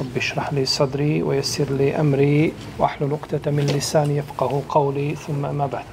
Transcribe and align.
رب 0.00 0.16
اشرح 0.16 0.52
لي 0.52 0.64
صدري 0.64 1.22
ويسر 1.22 1.70
لي 1.70 2.00
أمري 2.00 2.52
واحلل 2.78 3.12
عقدة 3.12 3.50
من 3.50 3.66
لساني 3.66 4.16
يفقه 4.16 4.62
قولي 4.68 5.14
ثم 5.14 5.42
ما 5.42 5.66
بعد 5.66 5.84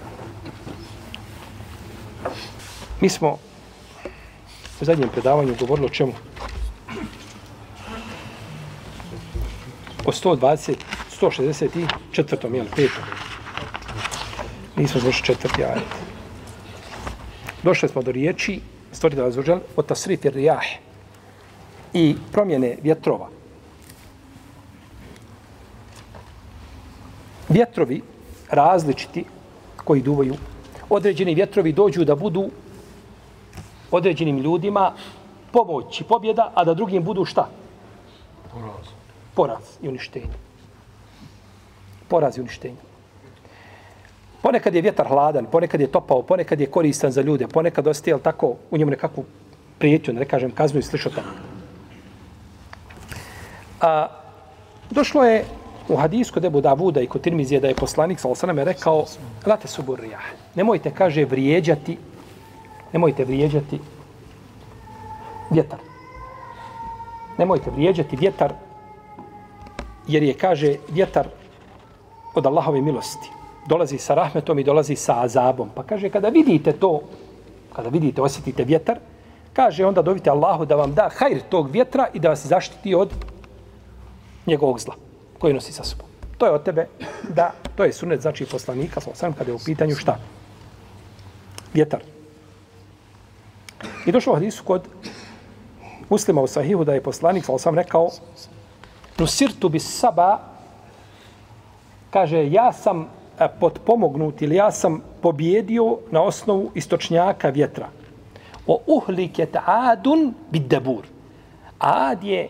Mi 3.01 3.09
smo 3.09 3.37
u 4.81 4.85
zadnjem 4.85 5.09
predavanju 5.09 5.55
govorili 5.59 5.85
o 5.85 5.89
čemu? 5.89 6.13
O 10.05 10.11
120, 10.11 10.75
164. 11.21 12.55
jel, 12.55 12.65
petom. 12.75 13.03
Nismo 14.75 15.01
završili 15.01 15.25
četvrti 15.25 15.63
ajet. 15.63 15.83
Došli 17.63 17.89
smo 17.89 18.01
do 18.01 18.11
riječi, 18.11 18.59
stvoritelj 18.91 19.25
Azuđel, 19.25 19.59
o 19.75 19.81
tasrifi 19.81 20.29
rijah 20.29 20.65
i 21.93 22.15
promjene 22.31 22.77
vjetrova. 22.83 23.29
Vjetrovi 27.50 28.02
različiti 28.50 29.24
koji 29.84 30.02
duvaju, 30.02 30.34
određeni 30.90 31.34
vjetrovi 31.34 31.72
dođu 31.72 32.04
da 32.04 32.14
budu 32.14 32.50
određenim 33.90 34.38
ljudima 34.38 34.92
pomoć 35.52 36.00
i 36.00 36.04
pobjeda, 36.04 36.52
a 36.54 36.64
da 36.64 36.74
drugim 36.74 37.02
budu 37.04 37.24
šta? 37.24 37.48
Poraz. 38.52 38.86
Poraz 39.34 39.64
i 39.82 39.88
uništenje. 39.88 40.38
Poraz 42.08 42.38
i 42.38 42.40
uništenje. 42.40 42.76
Ponekad 44.42 44.74
je 44.74 44.82
vjetar 44.82 45.08
hladan, 45.08 45.46
ponekad 45.46 45.80
je 45.80 45.86
topao, 45.86 46.22
ponekad 46.22 46.60
je 46.60 46.66
koristan 46.66 47.12
za 47.12 47.22
ljude, 47.22 47.48
ponekad 47.48 47.86
ostaje, 47.86 48.18
tako, 48.18 48.54
u 48.70 48.78
njemu 48.78 48.90
nekakvu 48.90 49.24
prijetnju, 49.78 50.14
ne 50.14 50.24
kažem 50.24 50.50
kaznu 50.50 50.80
i 50.80 50.82
slišao 50.82 51.12
tako. 51.12 51.28
A, 53.80 54.06
došlo 54.90 55.24
je 55.24 55.44
u 55.90 55.96
hadisku 55.96 56.34
kod 56.34 56.44
Ebu 56.44 56.60
Davuda 56.60 57.00
i 57.00 57.06
kod 57.06 57.20
Tirmizije 57.20 57.60
da 57.60 57.68
je 57.68 57.74
poslanik 57.74 58.20
sa 58.20 58.28
osaname 58.28 58.64
rekao 58.64 59.04
Late 59.46 59.68
suburrijah. 59.68 60.22
Nemojte, 60.54 60.90
kaže, 60.90 61.24
vrijeđati 61.24 61.98
nemojte 62.92 63.24
vrijeđati 63.24 63.78
vjetar. 65.50 65.78
Nemojte 67.38 67.70
vrijeđati 67.70 68.16
vjetar 68.16 68.52
jer 70.06 70.22
je, 70.22 70.34
kaže, 70.34 70.76
vjetar 70.88 71.26
od 72.34 72.46
Allahove 72.46 72.80
milosti. 72.80 73.30
Dolazi 73.66 73.98
sa 73.98 74.14
rahmetom 74.14 74.58
i 74.58 74.64
dolazi 74.64 74.96
sa 74.96 75.22
azabom. 75.22 75.68
Pa 75.74 75.82
kaže, 75.82 76.08
kada 76.08 76.28
vidite 76.28 76.72
to, 76.72 77.00
kada 77.72 77.88
vidite, 77.88 78.22
osjetite 78.22 78.64
vjetar, 78.64 78.98
kaže, 79.52 79.86
onda 79.86 80.02
dovite 80.02 80.30
Allahu 80.30 80.64
da 80.64 80.76
vam 80.76 80.94
da 80.94 81.10
hajr 81.16 81.40
tog 81.48 81.70
vjetra 81.70 82.08
i 82.14 82.18
da 82.18 82.28
vas 82.28 82.46
zaštiti 82.46 82.94
od 82.94 83.10
njegovog 84.46 84.80
zla 84.80 85.09
koji 85.40 85.54
nosi 85.54 85.72
sa 85.72 85.84
sobom. 85.84 86.06
To 86.38 86.46
je 86.46 86.52
od 86.52 86.62
tebe 86.62 86.86
da, 87.28 87.52
to 87.76 87.84
je 87.84 87.92
sunet 87.92 88.20
znači 88.20 88.46
poslanika, 88.46 89.00
sam 89.14 89.32
kada 89.32 89.50
je 89.50 89.54
u 89.54 89.64
pitanju 89.64 89.96
šta? 89.96 90.16
Vjetar. 91.74 92.00
I 94.06 94.12
došlo 94.12 94.32
u 94.32 94.36
hadisu 94.36 94.64
kod 94.64 94.88
muslima 96.10 96.42
u 96.42 96.46
sahihu 96.46 96.84
da 96.84 96.94
je 96.94 97.02
poslanik, 97.02 97.44
sam 97.58 97.74
rekao, 97.74 98.10
nusirtu 99.18 99.68
bi 99.68 99.80
saba, 99.80 100.38
kaže, 102.10 102.50
ja 102.50 102.72
sam 102.72 103.08
e, 103.38 103.48
potpomognut 103.60 104.42
ili 104.42 104.56
ja 104.56 104.70
sam 104.70 105.02
pobjedio 105.22 105.98
na 106.10 106.22
osnovu 106.22 106.70
istočnjaka 106.74 107.48
vjetra. 107.48 107.88
O 108.66 108.80
uhliket 108.86 109.56
adun 109.64 110.34
bid 110.50 110.62
debur. 110.62 111.04
Ad 111.78 112.24
je 112.24 112.48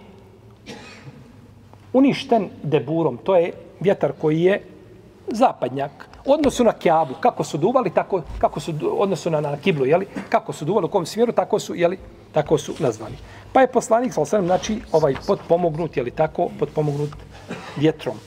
uništen 1.94 2.50
deburom. 2.64 3.18
To 3.18 3.36
je 3.36 3.54
vjetar 3.80 4.12
koji 4.22 4.42
je 4.42 4.64
zapadnjak. 5.28 6.10
Odnosu 6.26 6.64
na 6.64 6.72
kjabu, 6.72 7.14
kako 7.20 7.44
su 7.44 7.58
duvali, 7.58 7.90
tako, 7.90 8.22
kako 8.38 8.60
su 8.60 8.74
odnosu 8.98 9.30
na, 9.30 9.42
na 9.42 9.58
kiblu, 9.58 9.86
jeli? 9.86 10.08
kako 10.30 10.54
su 10.54 10.66
duvali 10.66 10.86
u 10.86 10.90
kom 10.90 11.06
smjeru, 11.06 11.32
tako 11.32 11.60
su, 11.60 11.76
jeli? 11.76 11.98
tako 12.32 12.58
su 12.58 12.74
nazvani. 12.80 13.16
Pa 13.54 13.62
je 13.62 13.68
poslanik, 13.68 14.14
sal 14.14 14.26
sam, 14.26 14.46
znači, 14.46 14.80
ovaj 14.92 15.16
potpomognut, 15.28 15.98
jeli 15.98 16.12
tako, 16.12 16.50
potpomognut 16.60 17.10
vjetrom. 17.78 18.18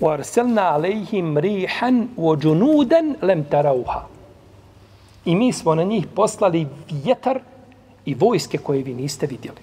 وَارْسَلْنَا 0.00 0.60
عَلَيْهِمْ 0.60 1.38
رِيحًا 1.38 2.06
وَجُنُودًا 2.16 3.00
لَمْ 3.22 3.44
تَرَوْهَا 3.50 4.00
I 5.24 5.34
mi 5.34 5.52
smo 5.52 5.74
na 5.74 5.82
njih 5.82 6.06
poslali 6.14 6.66
vjetar 6.90 7.40
i 8.04 8.14
vojske 8.14 8.58
koje 8.58 8.82
vi 8.82 8.94
niste 8.94 9.26
vidjeli. 9.26 9.58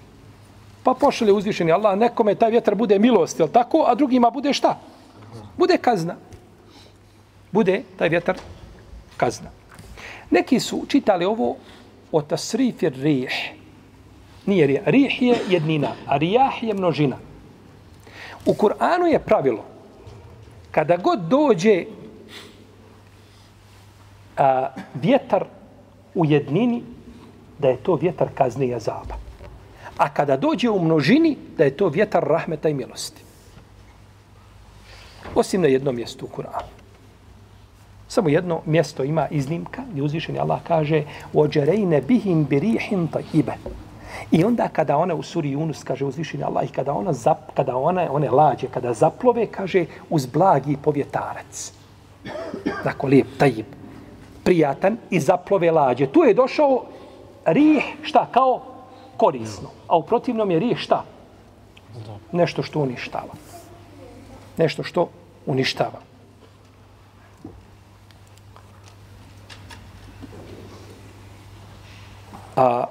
Pa 0.83 0.93
pošalje 0.93 1.33
uzvišeni 1.33 1.71
Allah, 1.71 1.97
nekome 1.97 2.35
taj 2.35 2.51
vjetar 2.51 2.75
bude 2.75 2.99
milost, 2.99 3.39
jel 3.39 3.47
tako, 3.47 3.83
a 3.87 3.95
drugima 3.95 4.29
bude 4.29 4.53
šta? 4.53 4.79
Bude 5.57 5.77
kazna. 5.77 6.15
Bude 7.51 7.83
taj 7.97 8.09
vjetar 8.09 8.37
kazna. 9.17 9.49
Neki 10.29 10.59
su 10.59 10.85
čitali 10.87 11.25
ovo 11.25 11.55
o 12.11 12.21
tasrifir 12.21 12.93
rih. 12.93 13.51
Nije 14.45 14.67
rih. 14.67 14.79
Rih 14.85 15.21
je 15.21 15.37
jednina, 15.49 15.91
a 16.07 16.17
rijah 16.17 16.63
je 16.63 16.73
množina. 16.73 17.17
U 18.45 18.53
Kur'anu 18.53 19.05
je 19.05 19.19
pravilo 19.19 19.65
kada 20.71 20.97
god 20.97 21.19
dođe 21.19 21.85
a, 24.37 24.67
vjetar 24.93 25.45
u 26.15 26.25
jednini, 26.25 26.83
da 27.59 27.67
je 27.67 27.77
to 27.77 27.95
vjetar 27.95 28.27
kazne 28.35 28.67
i 28.67 28.75
azaba 28.75 29.28
A 29.98 30.08
kada 30.08 30.36
dođe 30.36 30.70
u 30.70 30.84
množini, 30.84 31.36
da 31.58 31.64
je 31.64 31.76
to 31.76 31.88
vjetar 31.88 32.24
rahmeta 32.24 32.68
i 32.68 32.74
milosti. 32.74 33.22
Osim 35.34 35.60
na 35.60 35.68
jednom 35.68 35.96
mjestu 35.96 36.26
u 36.26 36.28
Kur'anu. 36.36 36.84
Samo 38.08 38.28
jedno 38.28 38.60
mjesto 38.66 39.04
ima 39.04 39.28
iznimka, 39.30 39.82
gdje 39.90 40.02
uzvišeni 40.02 40.38
Allah 40.38 40.60
kaže 40.66 41.02
وَجَرَيْنَ 41.34 42.00
بِهِمْ 42.08 42.46
بِرِيحٍ 42.48 43.08
طَيِّبَ 43.12 43.50
I 44.30 44.44
onda 44.44 44.68
kada 44.68 44.96
ona 44.96 45.14
u 45.14 45.22
suri 45.22 45.56
Yunus, 45.56 45.84
kaže 45.84 46.04
uzvišeni 46.04 46.44
Allah, 46.44 46.64
i 46.64 46.72
kada 46.72 46.92
ona, 46.92 47.12
zap, 47.12 47.38
kada 47.54 47.76
ona, 47.76 48.06
one 48.10 48.30
lađe, 48.30 48.66
kada 48.66 48.94
zaplove, 48.94 49.46
kaže 49.46 49.84
uz 50.10 50.26
blagi 50.26 50.76
povjetarac. 50.82 51.72
Dakle, 52.84 53.08
lijep, 53.08 53.26
tajib, 53.38 53.66
prijatan 54.44 54.96
i 55.10 55.20
zaplove 55.20 55.70
lađe. 55.70 56.06
Tu 56.06 56.22
je 56.22 56.34
došao 56.34 56.84
rih, 57.46 57.84
šta, 58.02 58.26
kao 58.32 58.67
korisno. 59.18 59.68
A 59.88 59.96
u 59.96 60.02
protivnom 60.02 60.50
je 60.50 60.58
rih 60.58 60.78
šta? 60.78 61.04
Nešto 62.32 62.62
što 62.62 62.80
uništava. 62.80 63.34
Nešto 64.56 64.82
što 64.82 65.08
uništava. 65.46 66.00
A, 72.56 72.84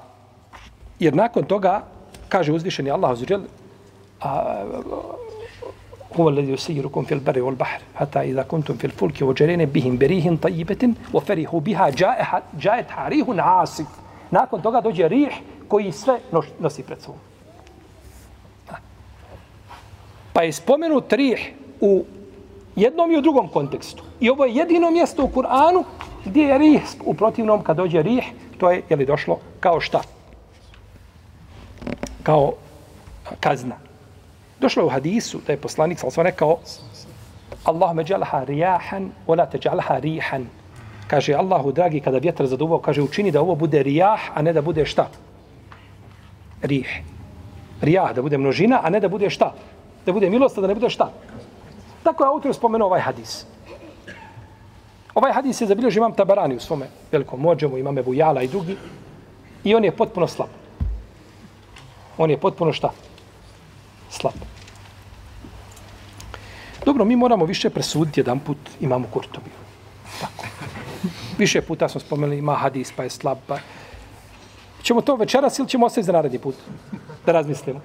jer 0.98 1.14
nakon 1.14 1.44
toga, 1.44 1.82
kaže 2.28 2.52
uzvišeni 2.52 2.90
Allah 2.90 3.10
azuđel, 3.10 3.40
a, 4.20 4.64
هو 6.20 6.28
الذي 6.28 6.52
يسيركم 6.52 7.02
في 7.02 7.14
البر 7.14 7.42
والبحر 7.42 7.80
حتى 7.94 8.20
إذا 8.20 8.42
كنتم 8.42 8.74
في 8.74 8.84
الفلك 8.84 9.22
وجرين 9.22 9.64
بهم 9.64 9.98
بريح 9.98 10.34
طيبة 10.42 10.94
وفرحوا 11.14 11.60
بها 11.60 11.90
جاءت 11.90 12.42
جاءت 12.58 12.86
ريح 13.08 13.26
عاصف 13.28 13.86
nakon 14.30 14.62
toga 14.62 14.80
dođe 14.80 15.08
rih 15.08 15.32
koji 15.69 15.91
sve 15.91 16.19
nosi 16.59 16.83
pred 16.83 17.01
sobom. 17.01 17.21
Pa 20.33 20.41
je 20.43 20.53
spomenut 20.53 21.13
rih 21.13 21.53
u 21.81 22.05
jednom 22.75 23.11
i 23.11 23.17
u 23.17 23.21
drugom 23.21 23.47
kontekstu. 23.47 24.03
I 24.19 24.29
ovo 24.29 24.45
je 24.45 24.55
jedino 24.55 24.91
mjesto 24.91 25.23
u 25.23 25.27
Kur'anu 25.27 25.83
gdje 26.25 26.43
je 26.43 26.57
rih 26.57 26.81
u 27.05 27.13
protivnom 27.13 27.63
kad 27.63 27.77
dođe 27.77 28.01
rih, 28.01 28.23
to 28.57 28.71
je 28.71 28.83
je 28.89 28.95
li 28.95 29.05
došlo 29.05 29.39
kao 29.59 29.79
šta? 29.81 30.01
Kao 32.23 32.53
kazna. 33.39 33.75
Došlo 34.59 34.81
je 34.81 34.85
u 34.85 34.89
hadisu 34.89 35.39
da 35.47 35.53
je 35.53 35.61
poslanik 35.61 35.99
sam 35.99 36.23
rekao 36.23 36.57
Allah 37.63 37.95
ja'alha 37.95 38.45
rijahan, 38.45 39.11
wa 39.27 39.37
la 39.37 39.45
taj'alha 39.45 39.99
rihan. 39.99 40.47
Kaže 41.07 41.33
Allahu 41.33 41.71
dragi 41.71 41.99
kada 41.99 42.17
vjetar 42.17 42.47
zaduvao, 42.47 42.79
kaže 42.79 43.01
učini 43.01 43.31
da 43.31 43.41
ovo 43.41 43.55
bude 43.55 43.83
rijah, 43.83 44.19
a 44.33 44.41
ne 44.41 44.53
da 44.53 44.61
bude 44.61 44.85
šta? 44.85 45.09
Rih. 46.61 47.01
Rijah 47.81 48.13
da 48.15 48.21
bude 48.21 48.37
množina, 48.37 48.79
a 48.83 48.89
ne 48.89 48.99
da 48.99 49.07
bude 49.07 49.29
šta? 49.29 49.53
Da 50.05 50.13
bude 50.13 50.29
milost, 50.29 50.57
a 50.57 50.61
da 50.61 50.67
ne 50.67 50.75
bude 50.75 50.89
šta? 50.89 51.11
Tako 52.03 52.23
je 52.23 52.27
autor 52.27 52.53
spomenuo 52.53 52.87
ovaj 52.87 53.01
hadis. 53.01 53.45
Ovaj 55.15 55.33
hadis 55.33 55.61
je 55.61 55.67
zabilježio 55.67 55.99
imam 55.99 56.13
Tabarani 56.13 56.55
u 56.55 56.59
svome 56.59 56.87
velikom 57.11 57.39
mođemu, 57.39 57.77
imam 57.77 57.97
Ebu 57.97 58.13
Jala 58.13 58.41
i 58.41 58.47
drugi. 58.47 58.77
I 59.63 59.75
on 59.75 59.83
je 59.83 59.91
potpuno 59.91 60.27
slab. 60.27 60.49
On 62.17 62.29
je 62.29 62.37
potpuno 62.37 62.73
šta? 62.73 62.91
Slab. 64.09 64.33
Dobro, 66.85 67.05
mi 67.05 67.15
moramo 67.15 67.45
više 67.45 67.69
presuditi 67.69 68.19
jedan 68.19 68.39
put 68.39 68.57
imamu 68.79 69.07
Kurtobiju. 69.13 69.53
Tako. 70.21 70.45
Više 71.37 71.61
puta 71.61 71.89
smo 71.89 72.01
spomenuli 72.01 72.37
ima 72.37 72.55
hadis 72.55 72.91
pa 72.91 73.03
je 73.03 73.09
slab. 73.09 73.37
Pa... 73.47 73.57
Ćemo 74.83 75.01
to 75.01 75.15
večeras 75.15 75.59
ili 75.59 75.67
ćemo 75.67 75.85
ostaviti 75.85 76.05
za 76.05 76.11
naredni 76.11 76.39
put? 76.39 76.55
Da 77.25 77.31
razmislimo. 77.31 77.79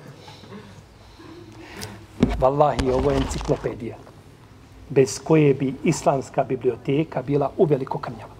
Wallahi, 2.40 2.92
ovo 2.92 3.10
je 3.10 3.16
enciklopedija 3.16 3.96
bez 4.88 5.20
koje 5.24 5.54
bi 5.54 5.74
islamska 5.84 6.44
biblioteka 6.44 7.22
bila 7.22 7.50
u 7.56 7.64
veliko 7.64 7.98
krnjava. 7.98 8.34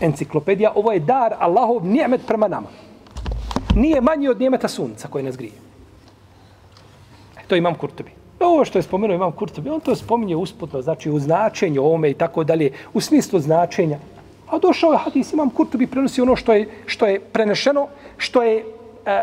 Enciklopedija, 0.00 0.72
ovo 0.74 0.92
je 0.92 1.00
dar 1.00 1.34
Allahov 1.38 1.86
nijemet 1.86 2.20
prema 2.26 2.48
nama. 2.48 2.68
Nije 3.74 4.00
manji 4.00 4.28
od 4.28 4.38
nijemeta 4.38 4.68
sunca 4.68 5.08
koje 5.08 5.24
nas 5.24 5.36
grije. 5.36 5.52
E, 7.36 7.40
to 7.46 7.56
imam 7.56 7.74
Kurtobi. 7.74 8.10
Ovo 8.40 8.64
što 8.64 8.78
je 8.78 8.82
spomenuo 8.82 9.14
imam 9.14 9.32
Kurtobi, 9.32 9.70
on 9.70 9.80
to 9.80 9.94
spominje 9.94 10.36
usputno, 10.36 10.82
znači 10.82 11.10
u 11.10 11.18
značenju 11.18 11.82
ovome 11.82 12.10
i 12.10 12.14
tako 12.14 12.44
dalje, 12.44 12.72
u 12.94 13.00
smislu 13.00 13.40
značenja. 13.40 13.98
A 14.50 14.58
došao 14.58 14.92
je 14.92 14.98
hadis, 14.98 15.32
imam 15.32 15.50
Kurtobi, 15.50 15.86
prenosi 15.86 16.20
ono 16.20 16.36
što 16.36 16.52
je, 16.52 16.68
što 16.86 17.06
je 17.06 17.20
prenešeno, 17.20 17.86
što 18.16 18.42
je 18.42 18.56
e, 18.58 18.64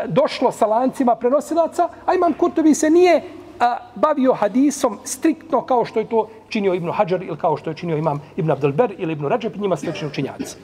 došlo 0.08 0.52
sa 0.52 0.66
lancima 0.66 1.14
prenosilaca, 1.14 1.88
a 2.06 2.14
imam 2.14 2.32
Kurtobi 2.32 2.74
se 2.74 2.90
nije 2.90 3.22
a, 3.60 3.76
bavio 3.94 4.32
hadisom 4.32 4.98
striktno 5.04 5.62
kao 5.62 5.84
što 5.84 6.00
je 6.00 6.08
to 6.08 6.28
činio 6.48 6.74
Ibn 6.74 6.90
Hajar 6.90 7.22
ili 7.22 7.38
kao 7.38 7.56
što 7.56 7.70
je 7.70 7.76
činio 7.76 7.96
imam 7.96 8.22
Ibn 8.36 8.50
Abdelber 8.50 8.94
ili 8.98 9.12
Ibn 9.12 9.26
Rajab, 9.26 9.56
njima 9.56 9.76
slični 9.76 10.08
učinjaci. 10.08 10.56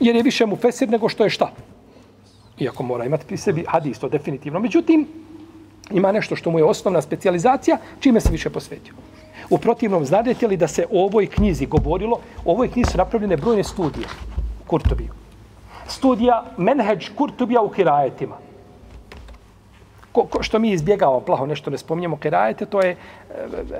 Jer 0.00 0.16
je 0.16 0.22
više 0.22 0.46
mu 0.46 0.56
fesir 0.56 0.88
nego 0.88 1.08
što 1.08 1.24
je 1.24 1.30
šta. 1.30 1.50
Iako 2.58 2.82
mora 2.82 3.04
imati 3.04 3.26
pri 3.26 3.36
sebi 3.36 3.64
hadis, 3.68 3.98
to 3.98 4.08
definitivno. 4.08 4.60
Međutim, 4.60 5.06
ima 5.90 6.12
nešto 6.12 6.36
što 6.36 6.50
mu 6.50 6.58
je 6.58 6.64
osnovna 6.64 7.02
specijalizacija, 7.02 7.78
čime 8.00 8.20
se 8.20 8.32
više 8.32 8.50
posvetio. 8.50 8.94
U 9.50 9.58
protivnom, 9.58 10.04
znadete 10.04 10.46
li 10.48 10.56
da 10.56 10.68
se 10.68 10.86
o 10.90 11.04
ovoj 11.04 11.26
knjizi 11.26 11.66
govorilo, 11.66 12.18
o 12.44 12.52
ovoj 12.52 12.68
knjizi 12.68 12.90
su 12.90 12.98
napravljene 12.98 13.36
brojne 13.36 13.64
studije 13.64 14.06
Kurtobiju. 14.66 15.12
Studija 15.88 16.44
Menheđ 16.56 17.08
Kurtobija 17.16 17.60
u 17.60 17.68
kirajetima 17.68 18.36
ko, 20.14 20.22
ko, 20.30 20.42
što 20.42 20.58
mi 20.58 20.70
izbjegavamo, 20.70 21.20
plaho 21.20 21.46
nešto 21.46 21.70
ne 21.70 21.78
spominjemo, 21.78 22.16
Kirajete, 22.16 22.66
to 22.66 22.80
je, 22.80 22.90
e, 22.90 22.96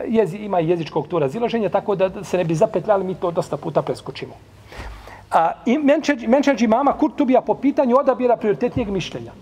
jezi, 0.09 0.37
ima 0.37 0.59
jezičkog 0.59 1.06
tu 1.09 1.19
razilaženja, 1.19 1.69
tako 1.69 1.95
da 1.95 2.25
se 2.25 2.39
ne 2.39 2.45
bi 2.45 2.55
zapetljali, 2.55 3.05
mi 3.05 3.15
to 3.15 3.31
dosta 3.31 3.56
puta 3.56 3.83
preskočimo. 3.83 4.35
A, 5.31 5.53
i 5.67 5.79
menčeđi 6.29 6.65
imama 6.65 6.93
Kurtubija 6.93 7.41
po 7.41 7.55
pitanju 7.55 7.97
odabira 7.99 8.37
prioritetnijeg 8.37 8.91
mišljenja. 8.91 9.33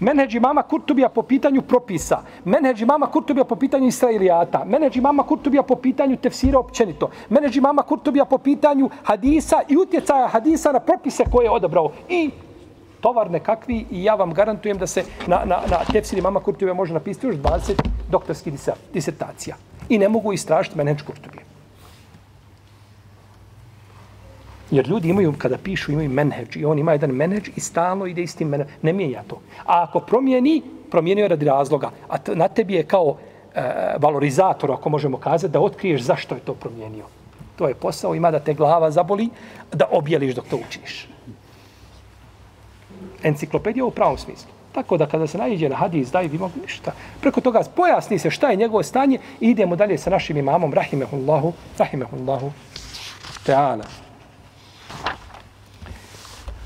Menheđ 0.00 0.36
mama 0.36 0.62
Kurtubija 0.62 1.08
po 1.08 1.22
pitanju 1.22 1.62
propisa. 1.62 2.22
menheđ 2.44 2.82
mama 2.82 3.06
Kurtubija 3.06 3.44
po 3.44 3.56
pitanju 3.56 3.86
Israilijata. 3.86 4.64
menheđ 4.64 4.98
mama 4.98 5.22
Kurtubija 5.22 5.62
po 5.62 5.76
pitanju 5.76 6.16
tefsira 6.16 6.58
općenito. 6.58 7.10
menheđ 7.28 7.58
mama 7.58 7.82
Kurtubija 7.82 8.24
po 8.24 8.38
pitanju 8.38 8.90
hadisa 9.02 9.60
i 9.68 9.76
utjecaja 9.76 10.28
hadisa 10.28 10.72
na 10.72 10.80
propise 10.80 11.24
koje 11.32 11.44
je 11.44 11.50
odabrao. 11.50 11.92
I 12.08 12.30
tovar 13.00 13.30
nekakvi 13.30 13.86
i 13.90 14.04
ja 14.04 14.14
vam 14.14 14.32
garantujem 14.34 14.78
da 14.78 14.86
se 14.86 15.04
na, 15.26 15.44
na, 15.44 15.60
na 15.70 15.78
tefsiri 15.92 16.20
mama 16.20 16.40
Kurtubija 16.40 16.74
može 16.74 16.94
napisati 16.94 17.26
još 17.26 17.36
20 17.36 17.72
doktorskih 18.10 18.54
disertacija. 18.92 19.56
I 19.88 19.98
ne 19.98 20.08
mogu 20.08 20.32
istražiti 20.32 20.78
menheđ 20.78 21.02
Kurtubija. 21.02 21.53
Jer 24.70 24.88
ljudi 24.88 25.08
imaju, 25.08 25.34
kada 25.38 25.58
pišu, 25.58 25.92
imaju 25.92 26.10
menheđ 26.10 26.56
i 26.56 26.64
on 26.64 26.78
ima 26.78 26.92
jedan 26.92 27.10
menheđ 27.10 27.48
i 27.56 27.60
stalno 27.60 28.06
ide 28.06 28.22
istim 28.22 28.48
menheđ. 28.48 28.68
Ne 28.82 28.92
mijenja 28.92 29.22
to. 29.26 29.40
A 29.66 29.82
ako 29.82 30.00
promijeni, 30.00 30.62
promijenio 30.90 31.28
radi 31.28 31.44
razloga. 31.44 31.90
A 32.08 32.16
na 32.34 32.48
tebi 32.48 32.74
je 32.74 32.82
kao 32.82 33.16
e, 33.54 33.60
valorizator, 33.98 34.72
ako 34.72 34.88
možemo 34.88 35.16
kazati, 35.16 35.52
da 35.52 35.60
otkriješ 35.60 36.02
zašto 36.02 36.34
je 36.34 36.40
to 36.40 36.54
promijenio. 36.54 37.04
To 37.56 37.68
je 37.68 37.74
posao, 37.74 38.14
ima 38.14 38.30
da 38.30 38.38
te 38.38 38.54
glava 38.54 38.90
zaboli, 38.90 39.28
da 39.72 39.84
objeliš 39.92 40.34
dok 40.34 40.44
to 40.44 40.56
učiš 40.56 41.08
enciklopedija 43.24 43.84
u 43.84 43.90
pravom 43.90 44.18
smislu. 44.18 44.50
Tako 44.72 44.96
da 44.96 45.06
kada 45.06 45.26
se 45.26 45.38
nađe 45.38 45.68
na 45.68 45.76
hadis, 45.76 46.10
daj 46.10 46.26
vi 46.26 46.38
mogu 46.38 46.54
ništa. 46.62 46.92
Preko 47.20 47.40
toga 47.40 47.62
pojasni 47.76 48.18
se 48.18 48.30
šta 48.30 48.50
je 48.50 48.56
njegovo 48.56 48.82
stanje 48.82 49.18
i 49.40 49.50
idemo 49.50 49.76
dalje 49.76 49.98
sa 49.98 50.10
našim 50.10 50.36
imamom, 50.36 50.74
rahimehullahu, 50.74 51.52
rahimehullahu, 51.78 52.52
ta'ala. 53.46 54.03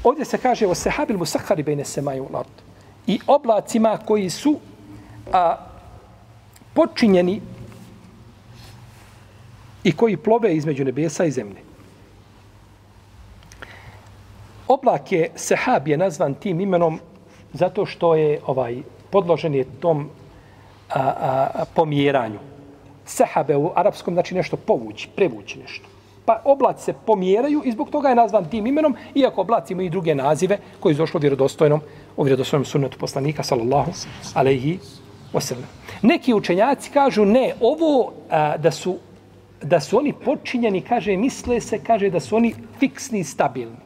Ovdje 0.05 0.25
se 0.25 0.39
kaže 0.39 0.67
o 0.67 0.75
sehabil 0.75 1.19
musahari 1.19 1.63
bejne 1.63 1.85
semaju 1.85 2.25
u. 2.25 2.63
I 3.07 3.21
oblacima 3.27 3.99
koji 4.07 4.31
su 4.31 4.59
a, 5.33 5.57
počinjeni 6.75 7.41
i 9.85 9.93
koji 9.93 10.17
plove 10.17 10.55
između 10.57 10.85
nebesa 10.85 11.25
i 11.25 11.31
zemlje. 11.31 11.61
Oblak 14.69 15.13
je 15.13 15.31
sehab 15.35 15.89
je 15.89 15.97
nazvan 15.97 16.35
tim 16.35 16.61
imenom 16.61 17.01
zato 17.53 17.87
što 17.87 18.15
je 18.15 18.41
ovaj 18.47 18.83
podložen 19.11 19.55
je 19.55 19.65
tom 19.81 20.11
a, 20.91 21.01
a, 21.01 21.65
pomjeranju. 21.75 22.39
Sehabe 23.07 23.57
u 23.57 23.73
arapskom 23.75 24.15
znači 24.15 24.35
nešto 24.35 24.57
povući, 24.57 25.09
prevući 25.17 25.59
nešto. 25.59 25.98
Pa 26.29 26.43
oblaci 26.45 26.85
se 26.85 26.93
pomjeraju 26.93 27.63
i 27.65 27.73
zbog 27.73 27.91
toga 27.91 28.09
je 28.09 28.15
nazvan 28.15 28.45
tim 28.51 28.67
imenom, 28.67 28.97
iako 29.15 29.41
oblaci 29.41 29.73
imaju 29.73 29.87
i 29.87 29.91
druge 29.91 30.15
nazive 30.15 30.59
koji 30.81 30.93
je 30.93 30.97
došlo 30.97 31.21
vjerodostojnom, 31.21 31.81
u 32.17 32.23
vjerodostojnom 32.23 32.65
sunnetu 32.65 32.99
poslanika, 32.99 33.43
sallallahu 33.43 33.93
alaihi 34.35 34.79
wasallam. 35.33 35.65
Neki 36.03 36.35
učenjaci 36.35 36.91
kažu 36.91 37.25
ne, 37.25 37.55
ovo 37.61 38.13
a, 38.31 38.57
da 38.57 38.71
su 38.71 38.99
da 39.63 39.81
su 39.81 39.99
oni 39.99 40.13
počinjeni, 40.13 40.81
kaže, 40.81 41.17
misle 41.17 41.61
se, 41.61 41.81
kaže 41.85 42.11
da 42.11 42.21
su 42.21 42.37
oni 42.37 42.55
fiksni 42.79 43.19
i 43.19 43.25
stabilni. 43.25 43.81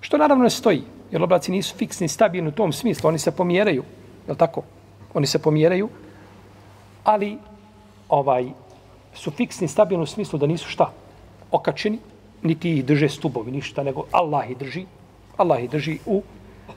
Što 0.00 0.18
naravno 0.18 0.44
ne 0.44 0.50
stoji, 0.50 0.82
jer 1.10 1.22
oblaci 1.22 1.52
nisu 1.52 1.76
fiksni, 1.76 2.08
stabilni 2.08 2.48
u 2.48 2.56
tom 2.56 2.72
smislu, 2.72 3.08
oni 3.08 3.18
se 3.18 3.36
pomjeraju, 3.36 3.84
je 4.28 4.34
tako? 4.34 4.62
Oni 5.14 5.26
se 5.26 5.38
pomjeraju, 5.38 5.88
ali 7.04 7.38
ovaj 8.08 8.63
su 9.14 9.30
fiksni, 9.30 9.68
stabilni 9.68 10.02
u 10.02 10.06
smislu 10.06 10.38
da 10.38 10.46
nisu 10.46 10.68
šta? 10.68 10.90
Okačeni, 11.50 11.98
niti 12.42 12.72
ih 12.76 12.84
drže 12.84 13.08
stubovi, 13.08 13.52
ništa, 13.52 13.82
nego 13.82 14.04
Allah 14.12 14.50
ih 14.50 14.58
drži, 14.58 14.86
Allah 15.36 15.62
ih 15.62 15.70
drži 15.70 15.98
u, 16.06 16.22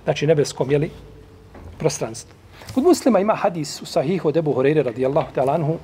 znači, 0.04 0.28
nebeskom, 0.28 0.72
jeli, 0.72 0.92
prostranstvu. 1.80 2.36
Kod 2.74 2.84
muslima 2.84 3.20
ima 3.20 3.36
hadis 3.36 3.82
u 3.82 3.86
sahihu 3.86 4.32
debu 4.32 4.54
Horeire 4.54 4.84
radijallahu 4.84 5.34
ta'ala 5.36 5.54
anhu, 5.56 5.78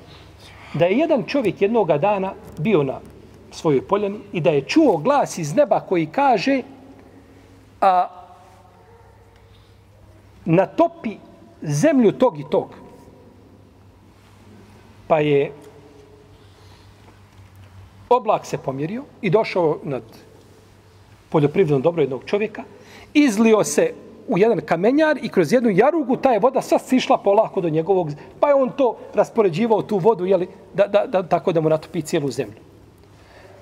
da 0.74 0.84
je 0.84 0.98
jedan 0.98 1.22
čovjek 1.26 1.62
jednoga 1.62 1.98
dana 1.98 2.32
bio 2.58 2.82
na 2.82 3.00
svojoj 3.50 3.82
poljani 3.86 4.18
i 4.32 4.40
da 4.40 4.50
je 4.50 4.60
čuo 4.60 4.96
glas 4.96 5.38
iz 5.38 5.54
neba 5.54 5.80
koji 5.80 6.06
kaže 6.06 6.62
a 7.80 8.08
natopi 10.44 11.16
zemlju 11.62 12.12
tog 12.12 12.40
i 12.40 12.44
tog. 12.50 12.74
Pa 15.08 15.20
je 15.20 15.52
oblak 18.08 18.46
se 18.46 18.58
pomjerio 18.58 19.02
i 19.22 19.30
došao 19.30 19.78
nad 19.82 20.02
poljoprivredno 21.28 21.78
dobro 21.78 22.02
jednog 22.02 22.22
čovjeka, 22.24 22.62
izlio 23.14 23.64
se 23.64 23.94
u 24.28 24.38
jedan 24.38 24.60
kamenjar 24.66 25.18
i 25.22 25.28
kroz 25.28 25.52
jednu 25.52 25.70
jarugu 25.70 26.16
ta 26.16 26.32
je 26.32 26.38
voda 26.38 26.62
sva 26.62 26.78
sišla 26.78 27.18
polako 27.18 27.60
do 27.60 27.68
njegovog, 27.68 28.10
pa 28.40 28.48
je 28.48 28.54
on 28.54 28.70
to 28.70 28.96
raspoređivao 29.14 29.82
tu 29.82 29.98
vodu, 29.98 30.26
jeli, 30.26 30.48
da, 30.74 30.86
da, 30.86 31.06
da, 31.06 31.22
tako 31.22 31.52
da 31.52 31.60
mu 31.60 31.68
natopi 31.68 32.02
cijelu 32.02 32.30
zemlju. 32.30 32.60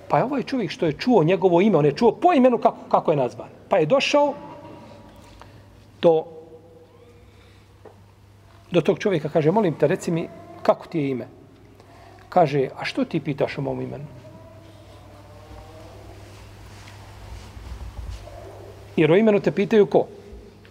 Pa 0.08 0.18
je 0.18 0.24
ovaj 0.24 0.42
čovjek 0.42 0.70
što 0.70 0.86
je 0.86 0.92
čuo 0.92 1.24
njegovo 1.24 1.60
ime, 1.60 1.78
on 1.78 1.84
je 1.84 1.96
čuo 1.96 2.12
po 2.12 2.32
imenu 2.32 2.58
kako, 2.58 2.76
kako 2.88 3.10
je 3.10 3.16
nazvan. 3.16 3.48
Pa 3.68 3.78
je 3.78 3.86
došao 3.86 4.34
do, 6.02 6.24
do 8.70 8.80
tog 8.80 8.98
čovjeka, 8.98 9.28
kaže, 9.28 9.50
molim 9.50 9.74
te, 9.74 9.86
reci 9.86 10.10
mi, 10.10 10.28
kako 10.62 10.86
ti 10.86 10.98
je 10.98 11.10
ime? 11.10 11.28
Kaže, 12.28 12.68
a 12.78 12.84
što 12.84 13.04
ti 13.04 13.20
pitaš 13.20 13.58
o 13.58 13.62
mom 13.62 13.80
imenu? 13.80 14.21
Jer 18.96 19.12
o 19.12 19.16
imenu 19.16 19.40
te 19.40 19.50
pitaju 19.50 19.86
ko? 19.86 20.06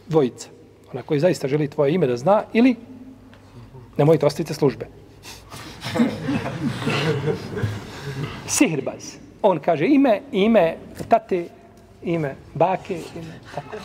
Dvojica. 0.08 0.50
Ona 0.94 1.02
koji 1.02 1.20
zaista 1.20 1.48
želi 1.48 1.68
tvoje 1.68 1.94
ime 1.94 2.08
da 2.08 2.18
zna 2.18 2.44
ili 2.54 2.76
nemojte 3.98 4.26
ostavite 4.26 4.54
službe. 4.54 4.88
Sihirbaz. 8.48 9.16
On 9.42 9.60
kaže 9.60 9.88
ime, 9.88 10.22
ime 10.32 10.76
tate, 11.08 11.46
ime 12.04 12.36
bake, 12.54 13.02
ime 13.16 13.40
tako. 13.56 13.76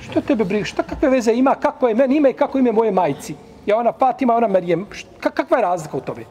Što 0.00 0.20
tebe 0.20 0.44
briga? 0.44 0.64
Šta 0.64 0.82
kakve 0.82 1.10
veze 1.10 1.32
ima? 1.32 1.54
Kako 1.54 1.88
je 1.88 1.94
meni 1.94 2.16
ime 2.16 2.30
i 2.30 2.34
kako 2.34 2.58
ime 2.58 2.72
moje 2.72 2.92
majci? 2.92 3.34
Ja 3.66 3.78
ona 3.78 3.92
Fatima, 3.92 4.36
ona 4.36 4.48
Marijem. 4.48 4.86
Kakva 5.20 5.56
je 5.56 5.62
razlika 5.62 5.96
u 5.96 6.00
tome? 6.00 6.24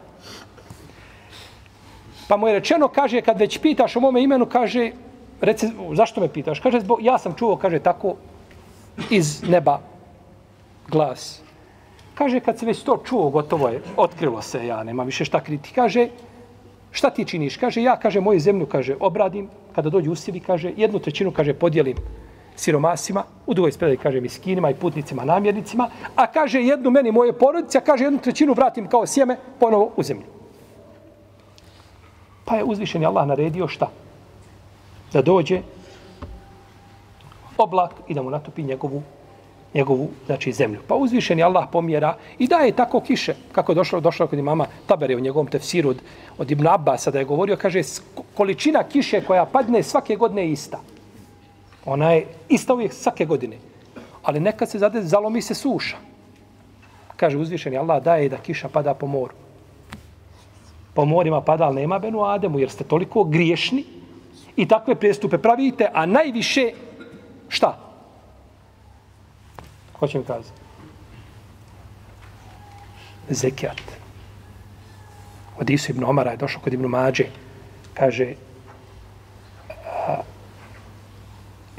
Pa 2.28 2.38
mu 2.38 2.48
je 2.48 2.54
rečeno, 2.54 2.88
kaže, 2.88 3.22
kad 3.22 3.40
već 3.40 3.58
pitaš 3.58 3.96
o 3.96 4.00
mome 4.00 4.24
imenu, 4.24 4.46
kaže, 4.46 4.92
reci, 5.42 5.68
zašto 5.94 6.22
me 6.22 6.28
pitaš? 6.28 6.60
Kaže, 6.60 6.80
zbog, 6.80 7.02
ja 7.02 7.18
sam 7.18 7.34
čuo, 7.36 7.56
kaže, 7.56 7.80
tako 7.80 8.16
iz 9.10 9.44
neba 9.44 9.80
glas. 10.88 11.42
Kaže, 12.16 12.40
kad 12.40 12.60
se 12.60 12.66
već 12.66 12.84
to 12.84 13.02
čuo, 13.06 13.30
gotovo 13.30 13.70
je, 13.70 13.82
otkrilo 13.98 14.42
se, 14.42 14.68
ja 14.68 14.84
nema 14.84 15.04
više 15.04 15.26
šta 15.26 15.40
kriti. 15.40 15.72
Kaže, 15.76 16.08
šta 16.92 17.10
ti 17.10 17.26
činiš? 17.26 17.58
Kaže, 17.58 17.82
ja, 17.82 18.00
kaže, 18.00 18.20
moju 18.20 18.40
zemlju, 18.40 18.66
kaže, 18.66 18.96
obradim, 19.00 19.48
kada 19.76 19.90
dođu 19.90 20.12
usjevi, 20.12 20.40
kaže, 20.40 20.74
jednu 20.78 21.00
trećinu, 21.00 21.32
kaže, 21.32 21.54
podijelim 21.54 21.98
siromasima, 22.56 23.24
u 23.46 23.54
drugoj 23.54 23.72
spredaj, 23.72 23.98
kaže, 23.98 24.22
miskinima 24.22 24.70
i 24.70 24.76
putnicima, 24.76 25.26
namjernicima, 25.26 25.90
a 26.16 26.28
kaže, 26.28 26.62
jednu 26.62 26.92
meni 26.92 27.12
moje 27.12 27.34
porodice, 27.34 27.78
a 27.78 27.82
kaže, 27.82 28.04
jednu 28.04 28.20
trećinu 28.20 28.54
vratim 28.54 28.88
kao 28.88 29.08
sjeme, 29.08 29.38
ponovo 29.60 29.92
u 29.96 30.04
zemlju. 30.04 30.26
Pa 32.46 32.56
je 32.56 32.64
uzvišeni 32.64 33.06
Allah 33.06 33.28
naredio 33.28 33.68
šta? 33.68 33.90
Da 35.14 35.22
dođe 35.22 35.62
oblak 37.58 37.92
i 38.08 38.14
da 38.14 38.22
mu 38.22 38.30
natopi 38.30 38.64
njegovu 38.64 39.04
njegovu 39.74 40.10
znači 40.26 40.52
zemlju. 40.52 40.80
Pa 40.88 40.96
uzvišeni 40.96 41.44
Allah 41.44 41.68
pomjera 41.72 42.16
i 42.40 42.48
daje 42.48 42.72
tako 42.72 43.00
kiše, 43.00 43.36
kako 43.52 43.72
je 43.72 43.76
došlo, 43.76 44.00
došlo 44.00 44.28
kod 44.28 44.40
imama 44.40 44.66
Tabere 44.86 45.16
u 45.16 45.20
njegovom 45.20 45.48
tefsiru 45.48 45.90
od, 45.90 46.02
od 46.38 46.52
Ibn 46.52 46.68
Abbas, 46.68 47.08
da 47.08 47.20
je 47.20 47.26
govorio, 47.26 47.58
kaže, 47.58 47.82
količina 48.36 48.84
kiše 48.84 49.22
koja 49.22 49.46
padne 49.46 49.84
svake 49.84 50.16
godine 50.16 50.44
je 50.44 50.52
ista. 50.52 50.80
Ona 51.86 52.12
je 52.12 52.28
ista 52.50 52.74
uvijek 52.74 52.94
svake 52.94 53.26
godine. 53.26 53.58
Ali 54.24 54.40
nekad 54.40 54.70
se 54.70 54.80
zade, 54.80 55.02
zalomi 55.02 55.42
se 55.42 55.54
suša. 55.54 55.98
Kaže 57.16 57.38
uzvišeni 57.38 57.78
Allah 57.78 58.04
daje 58.04 58.30
da 58.30 58.38
kiša 58.38 58.70
pada 58.70 58.94
po 58.94 59.08
moru. 59.08 59.34
Po 60.94 61.06
morima 61.06 61.42
pada, 61.42 61.66
ali 61.66 61.76
nema 61.82 62.00
Benu 62.00 62.24
Ademu, 62.24 62.60
jer 62.60 62.70
ste 62.70 62.84
toliko 62.84 63.24
griješni 63.24 63.86
i 64.56 64.68
takve 64.68 64.96
prestupe 64.96 65.38
pravite, 65.38 65.90
a 65.94 66.06
najviše 66.06 66.72
šta? 67.50 67.78
Ko 70.00 70.08
će 70.08 70.20
mi 70.20 70.26
kazati? 70.26 70.62
Zekijat. 73.30 73.82
Od 75.60 75.70
Isu 75.70 75.92
ibn 75.92 76.04
Omara 76.04 76.32
je 76.32 76.38
došao 76.38 76.62
kod 76.62 76.74
ibn 76.74 76.86
Mađe. 76.86 77.26
Kaže, 77.94 78.34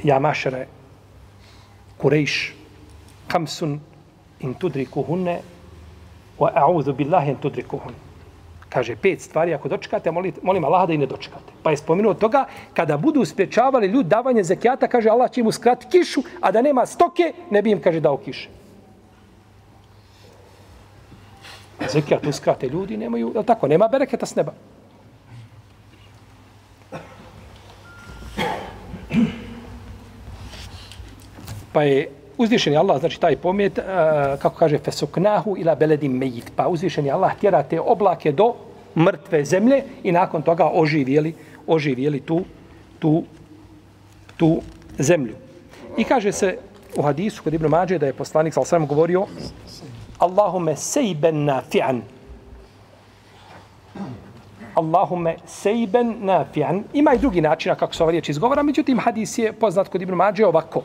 ja 0.04 0.18
mašere 0.18 0.66
kurejš 1.98 2.54
kamsun 3.28 3.80
in 4.40 4.54
tudriku 4.54 5.04
wa 6.38 6.50
a'udhu 6.54 6.92
billahi 6.92 7.30
in 7.30 7.36
tudrikuhunne. 7.36 8.11
Kaže, 8.72 8.96
pet 8.96 9.20
stvari, 9.20 9.54
ako 9.54 9.68
dočekate, 9.68 10.10
molim, 10.10 10.32
molim 10.42 10.64
Allah 10.64 10.86
da 10.88 10.94
i 10.94 10.98
ne 10.98 11.06
dočekate. 11.06 11.52
Pa 11.62 11.70
je 11.70 11.76
spomenuo 11.76 12.14
toga, 12.14 12.46
kada 12.74 12.96
budu 12.96 13.24
spriječavali 13.24 13.86
ljudi 13.86 14.08
davanje 14.08 14.42
zekijata, 14.42 14.88
kaže, 14.88 15.10
Allah 15.10 15.30
će 15.30 15.40
im 15.40 15.46
uskrati 15.46 15.86
kišu, 15.90 16.22
a 16.40 16.50
da 16.50 16.62
nema 16.62 16.86
stoke, 16.86 17.32
ne 17.50 17.62
bi 17.62 17.70
im, 17.70 17.82
kaže, 17.82 18.00
dao 18.00 18.16
kiše. 18.16 18.48
Zekijat 21.88 22.26
uskrate 22.26 22.68
ljudi, 22.68 22.96
nemaju, 22.96 23.32
je 23.36 23.42
tako, 23.44 23.68
nema 23.68 23.88
bereketa 23.88 24.26
s 24.26 24.34
neba. 24.36 24.52
Pa 31.72 31.82
je 31.82 32.21
uzvišeni 32.42 32.76
Allah, 32.76 33.00
znači 33.00 33.20
taj 33.20 33.36
pomjet, 33.36 33.78
uh, 33.78 33.84
eh, 33.84 34.36
kako 34.38 34.56
kaže, 34.56 34.78
fesuknahu 34.78 35.56
ila 35.58 35.74
beledim 35.74 36.12
mejit. 36.12 36.52
Pa 36.56 36.68
uzvišeni 36.68 37.10
Allah 37.10 37.32
tjera 37.40 37.62
te 37.62 37.80
oblake 37.80 38.32
do 38.32 38.54
mrtve 38.96 39.44
zemlje 39.44 39.82
i 40.02 40.12
nakon 40.12 40.42
toga 40.42 40.70
oživjeli, 40.74 41.34
oživjeli 41.66 42.20
tu, 42.20 42.42
tu, 42.98 43.22
tu 44.36 44.60
zemlju. 44.98 45.34
I 45.98 46.04
kaže 46.04 46.32
se 46.32 46.56
u 46.96 47.02
hadisu 47.02 47.42
kod 47.42 47.54
Ibn 47.54 47.66
Mađe 47.66 47.98
da 47.98 48.06
je 48.06 48.12
poslanik 48.12 48.54
sal 48.54 48.64
sam 48.64 48.86
govorio 48.86 49.26
Allahume 50.18 50.76
sejben 50.76 51.44
nafi'an 51.48 52.00
Allahume 54.74 55.36
sejben 55.46 56.14
nafi'an 56.22 56.82
Ima 56.92 57.14
i 57.14 57.18
drugi 57.18 57.40
način 57.40 57.74
kako 57.78 57.94
se 57.94 58.02
ova 58.02 58.10
riječ 58.10 58.28
izgovara, 58.28 58.62
međutim 58.62 58.98
hadis 58.98 59.38
je 59.38 59.52
poznat 59.52 59.88
kod 59.88 60.02
Ibn 60.02 60.14
Mađe 60.14 60.46
ovako 60.46 60.82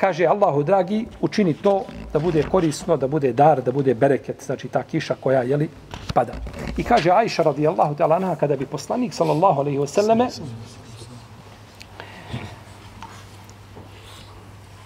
kaže 0.00 0.26
Allahu 0.26 0.62
dragi, 0.62 1.06
učini 1.20 1.54
to 1.54 1.84
da 2.12 2.18
bude 2.18 2.42
korisno, 2.42 2.96
da 2.96 3.08
bude 3.08 3.32
dar, 3.32 3.62
da 3.62 3.72
bude 3.72 3.94
bereket, 3.94 4.42
znači 4.42 4.68
ta 4.68 4.82
kiša 4.82 5.14
koja 5.20 5.42
je 5.42 5.56
li 5.56 5.68
pada. 6.14 6.32
I 6.76 6.84
kaže 6.84 7.10
Aisha 7.10 7.42
radijallahu 7.42 7.94
ta'ala 7.94 8.16
anha 8.16 8.36
kada 8.36 8.56
bi 8.56 8.66
poslanik 8.66 9.14
sallallahu 9.14 9.60
alejhi 9.60 9.78
ve 9.78 9.86
selleme 9.86 10.28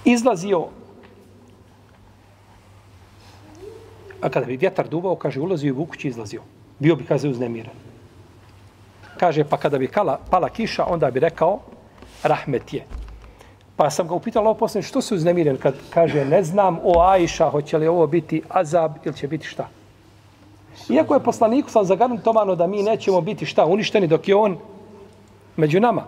izlazio 0.04 0.66
a 4.21 4.28
kada 4.28 4.47
bi 4.47 4.56
vjetar 4.56 4.88
duvao, 4.88 5.16
kaže 5.16 5.40
ulazio 5.40 5.75
u 5.78 5.87
kući 5.87 6.09
izlazio. 6.09 6.42
Bio 6.78 6.97
bi 6.97 7.04
kaže 7.04 7.28
uznemiran. 7.28 7.75
Kaže 9.21 9.44
pa 9.44 9.56
kada 9.56 9.78
bi 9.78 9.87
kala, 9.87 10.18
pala 10.30 10.49
kiša, 10.49 10.85
onda 10.85 11.11
bi 11.11 11.21
rekao 11.21 11.61
rahmet 12.23 12.73
je. 12.75 13.03
Pa 13.76 13.90
sam 13.90 14.09
ga 14.09 14.14
upitala 14.14 14.50
ovo 14.50 14.59
posljedno, 14.59 14.88
što 14.88 15.00
se 15.00 15.14
uznemiren 15.14 15.57
kad 15.57 15.75
kaže, 15.90 16.25
ne 16.25 16.43
znam 16.43 16.78
o 16.83 17.00
Ajša, 17.00 17.50
hoće 17.50 17.78
li 17.78 17.87
ovo 17.87 18.07
biti 18.07 18.43
azab 18.49 18.93
ili 19.04 19.16
će 19.16 19.28
biti 19.28 19.47
šta? 19.47 19.69
Iako 20.90 21.14
je 21.14 21.21
poslaniku 21.21 21.71
sam 21.71 21.85
zagarantovano 21.85 22.54
da 22.54 22.66
mi 22.66 22.83
nećemo 22.83 23.21
biti 23.21 23.47
šta, 23.47 23.64
uništeni 23.64 24.07
dok 24.07 24.28
je 24.28 24.37
on 24.37 24.57
među 25.57 25.81
nama. 25.81 26.04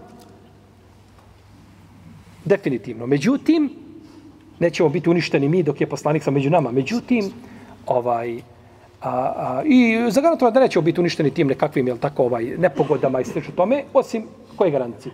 Definitivno. 2.44 3.06
Međutim, 3.06 3.70
nećemo 4.58 4.88
biti 4.88 5.10
uništeni 5.10 5.48
mi 5.48 5.62
dok 5.62 5.80
je 5.80 5.86
poslanik 5.86 6.22
sam 6.22 6.34
među 6.34 6.50
nama. 6.50 6.70
Međutim, 6.70 7.32
ovaj, 7.86 8.36
a, 9.00 9.10
a, 9.10 9.62
i 9.64 10.10
zagarantovano 10.10 10.54
da 10.54 10.60
nećemo 10.60 10.82
biti 10.82 11.00
uništeni 11.00 11.30
tim 11.30 11.48
nekakvim, 11.48 11.86
jel 11.86 11.98
tako, 11.98 12.24
ovaj, 12.24 12.44
nepogodama 12.44 13.20
i 13.20 13.24
sl. 13.24 13.38
tome, 13.56 13.84
osim 13.94 14.24
koje 14.56 14.70
garancije? 14.70 15.12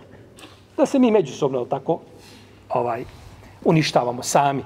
Da 0.76 0.87
se 0.87 0.99
mi 0.99 1.11
međusobno, 1.11 1.64
tako, 1.64 2.00
ovaj 2.75 3.05
uništavamo 3.64 4.23
sami. 4.23 4.64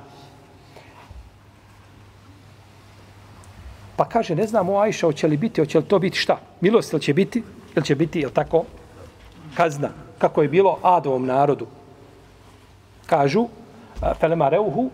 Pa 3.96 4.04
kaže, 4.04 4.34
ne 4.34 4.46
znamo 4.46 4.78
Ajša, 4.78 5.06
hoće 5.06 5.26
li 5.26 5.36
biti, 5.36 5.60
hoće 5.60 5.78
li 5.78 5.84
to 5.84 5.98
biti 5.98 6.18
šta? 6.18 6.38
Milost 6.60 6.92
ili 6.92 7.02
će 7.02 7.14
biti, 7.14 7.42
ili 7.76 7.84
će 7.84 7.94
biti, 7.94 8.20
ili 8.20 8.32
tako, 8.32 8.64
kazna, 9.54 9.88
kako 10.18 10.42
je 10.42 10.48
bilo 10.48 10.78
Adovom 10.82 11.26
narodu. 11.26 11.66
Kažu, 13.06 13.46
felema 14.20 14.48
reuhu, 14.48 14.90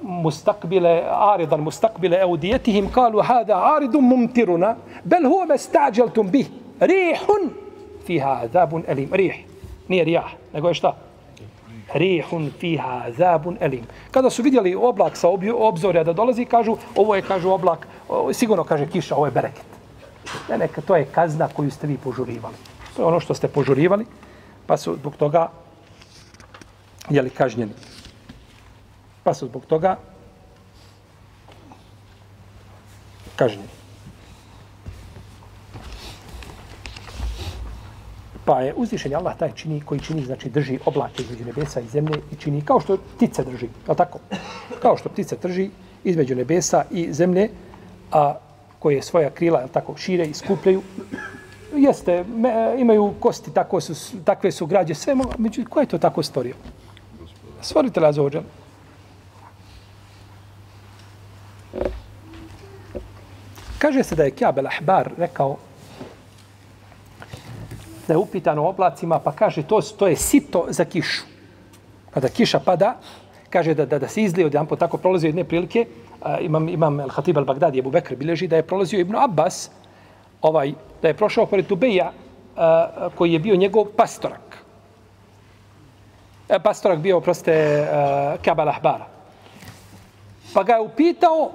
mustakbile, 0.00 1.02
aridan 1.08 1.60
mustakbile 1.60 2.20
eudijetihim, 2.20 2.88
kalu, 2.92 3.22
hada 3.22 3.74
aridum 3.76 4.04
mumtiruna, 4.04 4.76
bel 5.04 5.28
huve 5.28 5.46
me 5.46 5.58
stađeltum 5.58 6.30
bih, 6.30 6.48
rihun, 6.80 7.50
fiha 8.06 8.40
azabun 8.44 8.84
elim, 8.86 9.08
rih, 9.12 9.44
nije 9.88 10.04
rijah, 10.04 10.30
nego 10.52 10.68
je 10.68 10.74
šta? 10.74 10.96
Rihun 11.94 12.50
fiha 12.60 13.02
azabun 13.06 13.56
elim. 13.60 13.86
Kada 14.10 14.30
su 14.30 14.42
vidjeli 14.42 14.74
oblak 14.74 15.16
sa 15.16 15.28
obzorja 15.58 16.04
da 16.04 16.12
dolazi, 16.12 16.44
kažu, 16.44 16.76
ovo 16.96 17.14
je, 17.14 17.22
kažu, 17.22 17.50
oblak, 17.50 17.86
sigurno 18.32 18.64
kaže 18.64 18.86
kiša, 18.86 19.16
ovo 19.16 19.26
je 19.26 19.32
bereket. 19.32 19.64
Ne, 20.48 20.58
neka, 20.58 20.80
to 20.80 20.96
je 20.96 21.04
kazna 21.04 21.48
koju 21.48 21.70
ste 21.70 21.86
vi 21.86 21.96
požurivali. 21.96 22.54
To 22.96 23.02
je 23.02 23.06
ono 23.06 23.20
što 23.20 23.34
ste 23.34 23.48
požurivali, 23.48 24.06
pa 24.66 24.76
su 24.76 24.94
zbog 24.94 25.16
toga 25.16 25.48
jeli 27.10 27.30
kažnjeni. 27.30 27.72
Pa 29.22 29.34
su 29.34 29.46
zbog 29.46 29.66
toga 29.66 29.96
kažnjeni. 33.36 33.79
Pa 38.44 38.60
je 38.60 38.74
uzvišen 38.76 39.14
Allah 39.14 39.36
taj 39.38 39.52
čini 39.54 39.80
koji 39.80 40.00
čini, 40.00 40.24
znači 40.24 40.50
drži 40.50 40.78
oblake 40.84 41.22
između 41.22 41.44
nebesa 41.44 41.80
i 41.80 41.88
zemlje 41.88 42.20
i 42.32 42.36
čini 42.36 42.62
kao 42.64 42.80
što 42.80 42.96
ptica 43.16 43.44
drži, 43.44 43.68
je 43.88 43.94
tako? 43.96 44.18
Kao 44.82 44.96
što 44.96 45.08
ptica 45.08 45.36
drži 45.42 45.70
između 46.04 46.34
nebesa 46.36 46.84
i 46.90 47.12
zemlje, 47.12 47.48
a 48.12 48.34
koje 48.78 49.02
svoja 49.02 49.30
krila, 49.30 49.60
je 49.60 49.68
tako, 49.68 49.96
šire 49.96 50.24
i 50.26 50.34
skupljaju. 50.34 50.82
Jeste, 51.76 52.24
me, 52.24 52.74
imaju 52.78 53.14
kosti, 53.20 53.54
tako 53.54 53.80
su, 53.80 54.24
takve 54.24 54.52
su 54.52 54.66
građe, 54.66 54.94
sve 54.94 55.14
mogu, 55.14 55.32
među, 55.38 55.64
ko 55.70 55.80
je 55.80 55.86
to 55.86 55.98
tako 55.98 56.22
stvorio? 56.22 56.54
Stvorite 57.60 58.00
la 58.00 58.12
zođan. 58.12 58.44
Kaže 63.78 64.02
se 64.02 64.16
da 64.16 64.24
je 64.24 64.30
Kjabel 64.30 64.66
Ahbar 64.66 65.10
rekao 65.16 65.56
da 68.10 68.14
je 68.14 68.18
upitan 68.18 68.58
o 68.58 68.66
oblacima, 68.66 69.20
pa 69.22 69.30
kaže 69.32 69.62
to, 69.62 69.78
to 69.80 70.08
je 70.10 70.16
sito 70.16 70.66
za 70.68 70.84
kišu. 70.84 71.22
Pa 72.10 72.18
Kada 72.18 72.28
kiša 72.28 72.58
pada, 72.58 72.96
kaže 73.50 73.74
da, 73.74 73.86
da, 73.86 74.00
da 74.02 74.08
se 74.08 74.22
izlije 74.22 74.46
od 74.46 74.54
jedan 74.54 74.66
tako 74.66 74.98
prolazio 74.98 75.28
jedne 75.28 75.44
prilike, 75.44 75.86
a, 76.22 76.40
imam, 76.42 76.68
imam 76.68 76.98
Al-Hatib 77.06 77.38
al-Baghdadi, 77.38 77.78
Ebu 77.78 77.90
Bekr, 77.90 78.16
bileži 78.18 78.48
da 78.50 78.56
je 78.56 78.66
prolazio 78.66 79.00
Ibn 79.00 79.14
Abbas, 79.14 79.70
ovaj, 80.42 80.72
da 81.02 81.08
je 81.08 81.14
prošao 81.14 81.46
pored 81.46 81.66
Tubeja, 81.66 82.10
a, 82.56 83.08
koji 83.14 83.32
je 83.32 83.38
bio 83.38 83.56
njegov 83.56 83.94
pastorak. 83.96 84.58
E, 86.48 86.58
pastorak 86.58 86.98
bio, 86.98 87.20
proste, 87.20 87.54
Kabal 88.42 88.68
Ahbara. 88.68 89.06
Pa 90.54 90.62
ga 90.66 90.80
je 90.80 90.80
upitao, 90.80 91.50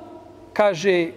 kaže, 0.54 1.12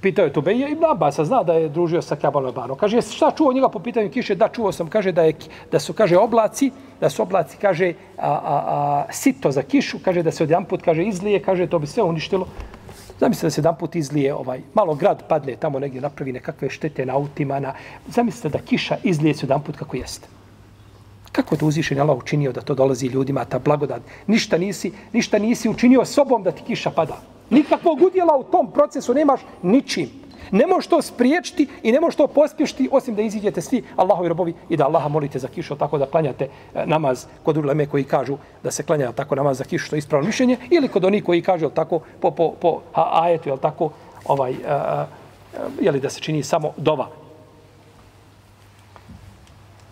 Pitao 0.00 0.24
je 0.24 0.32
Tubeja 0.32 0.68
Ibn 0.68 0.84
Abasa, 0.84 1.24
zna 1.24 1.42
da 1.42 1.52
je 1.52 1.68
družio 1.68 2.02
sa 2.02 2.16
Kabal 2.16 2.46
Ahbarom. 2.46 2.76
Kaže, 2.76 3.00
šta 3.02 3.30
čuo 3.36 3.52
njega 3.52 3.68
po 3.68 3.78
pitanju 3.78 4.10
kiše? 4.10 4.34
Da, 4.34 4.48
čuo 4.48 4.72
sam, 4.72 4.88
kaže 4.88 5.12
da, 5.12 5.22
je, 5.22 5.32
da 5.72 5.80
su, 5.80 5.92
kaže, 5.92 6.16
oblaci, 6.16 6.70
da 7.00 7.10
su 7.10 7.22
oblaci, 7.22 7.56
kaže, 7.56 7.94
a, 8.18 8.28
a, 8.28 8.56
a, 9.08 9.12
sito 9.12 9.50
za 9.50 9.62
kišu, 9.62 9.98
kaže 10.04 10.22
da 10.22 10.30
se 10.30 10.42
odjedan 10.44 10.64
put, 10.64 10.82
kaže, 10.82 11.04
izlije, 11.04 11.40
kaže, 11.42 11.66
to 11.66 11.78
bi 11.78 11.86
sve 11.86 12.02
uništilo. 12.02 12.46
Zamislite 13.20 13.46
da 13.46 13.50
se 13.50 13.60
jedan 13.60 13.76
put 13.76 13.96
izlije, 13.96 14.34
ovaj, 14.34 14.60
malo 14.74 14.94
grad 14.94 15.24
padne 15.28 15.56
tamo 15.56 15.78
negdje, 15.78 16.00
napravi 16.00 16.32
nekakve 16.32 16.70
štete 16.70 17.06
na 17.06 17.16
autima, 17.16 17.60
na... 17.60 17.74
zamislite 18.08 18.48
da 18.48 18.58
kiša 18.58 18.96
izlije 19.02 19.34
se 19.34 19.46
jedan 19.46 19.62
put 19.62 19.76
kako 19.76 19.96
jeste. 19.96 20.28
Kako 21.32 21.56
to 21.56 21.66
uzvišen 21.66 22.00
Allah 22.00 22.16
učinio 22.16 22.52
da 22.52 22.60
to 22.60 22.74
dolazi 22.74 23.06
ljudima, 23.06 23.44
ta 23.44 23.58
blagodat? 23.58 24.02
Ništa 24.26 24.58
nisi, 24.58 24.92
ništa 25.12 25.38
nisi 25.38 25.68
učinio 25.68 26.04
sobom 26.04 26.42
da 26.42 26.52
ti 26.52 26.62
kiša 26.66 26.90
pada. 26.90 27.16
Nikakvog 27.50 28.02
udjela 28.02 28.36
u 28.36 28.44
tom 28.44 28.70
procesu 28.70 29.14
nemaš 29.14 29.40
ničim. 29.62 30.08
Ne 30.50 30.66
možeš 30.66 30.86
to 30.86 31.02
spriječiti 31.02 31.68
i 31.82 31.92
ne 31.92 32.00
možeš 32.00 32.16
to 32.16 32.26
pospješiti 32.26 32.88
osim 32.92 33.14
da 33.14 33.22
iziđete 33.22 33.60
svi 33.60 33.84
Allahovi 33.96 34.28
robovi 34.28 34.54
i 34.68 34.76
da 34.76 34.86
Allaha 34.86 35.08
molite 35.08 35.38
za 35.38 35.48
kišu 35.48 35.76
tako 35.76 35.98
da 35.98 36.06
klanjate 36.06 36.48
e, 36.74 36.86
namaz 36.86 37.26
kod 37.42 37.56
uleme 37.56 37.86
koji 37.86 38.04
kažu 38.04 38.36
da 38.62 38.70
se 38.70 38.82
klanja 38.82 39.12
tako 39.12 39.34
namaz 39.34 39.58
za 39.58 39.64
kišu 39.64 39.86
što 39.86 39.96
je 39.96 39.98
ispravno 39.98 40.26
mišljenje 40.26 40.56
ili 40.70 40.88
kod 40.88 41.04
onih 41.04 41.24
koji 41.24 41.42
kažu 41.42 41.70
tako 41.70 42.00
po, 42.20 42.30
po, 42.30 42.52
po 42.60 42.80
ajetu 42.94 43.48
jel 43.48 43.58
tako 43.58 43.90
ovaj, 44.24 44.52
e, 44.52 44.54
e, 44.54 44.68
a, 44.68 44.74
a, 44.74 45.06
jeli 45.80 46.00
da 46.00 46.10
se 46.10 46.20
čini 46.20 46.42
samo 46.42 46.72
dova. 46.76 47.08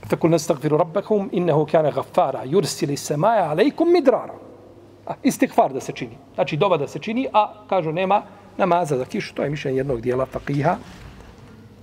Fakul 0.07 0.31
nastagfiru 0.31 0.77
rabbakum 0.77 1.29
innehu 1.33 1.67
kana 1.67 1.91
gaffara 1.91 2.45
yursili 2.45 2.97
semaja 2.97 3.51
alejkum 3.51 3.93
midrara. 3.93 4.46
Istikfar 5.23 5.73
da 5.73 5.81
se 5.81 5.93
čini. 5.93 6.19
Znači 6.35 6.57
dova 6.57 6.77
da 6.77 6.89
se 6.89 6.99
čini, 6.99 7.29
a 7.33 7.67
kažu 7.69 7.93
nema 7.93 8.23
namaza 8.57 8.97
za 8.99 9.05
kišu, 9.05 9.35
to 9.35 9.43
je 9.43 9.51
mišljenje 9.51 9.79
jednog 9.79 10.01
dijela 10.01 10.27
fakiha, 10.27 10.77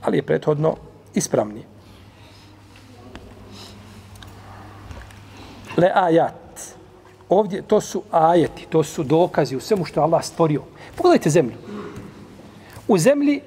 ali 0.01 0.17
je 0.17 0.25
prethodno 0.25 0.75
ispravni. 1.13 1.63
Le 5.77 5.91
ajat. 5.95 6.33
Ovdje 7.29 7.61
to 7.61 7.81
su 7.81 8.03
ajeti, 8.11 8.65
to 8.69 8.83
su 8.83 9.03
dokazi 9.03 9.55
u 9.55 9.59
svemu 9.59 9.85
što 9.85 9.99
je 9.99 10.03
Allah 10.03 10.23
stvorio. 10.23 10.61
Pogledajte 10.95 11.29
zemlju. 11.29 11.55
U 12.87 12.97
zemlji 12.97 13.41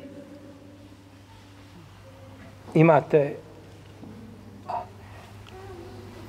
imate 2.74 3.36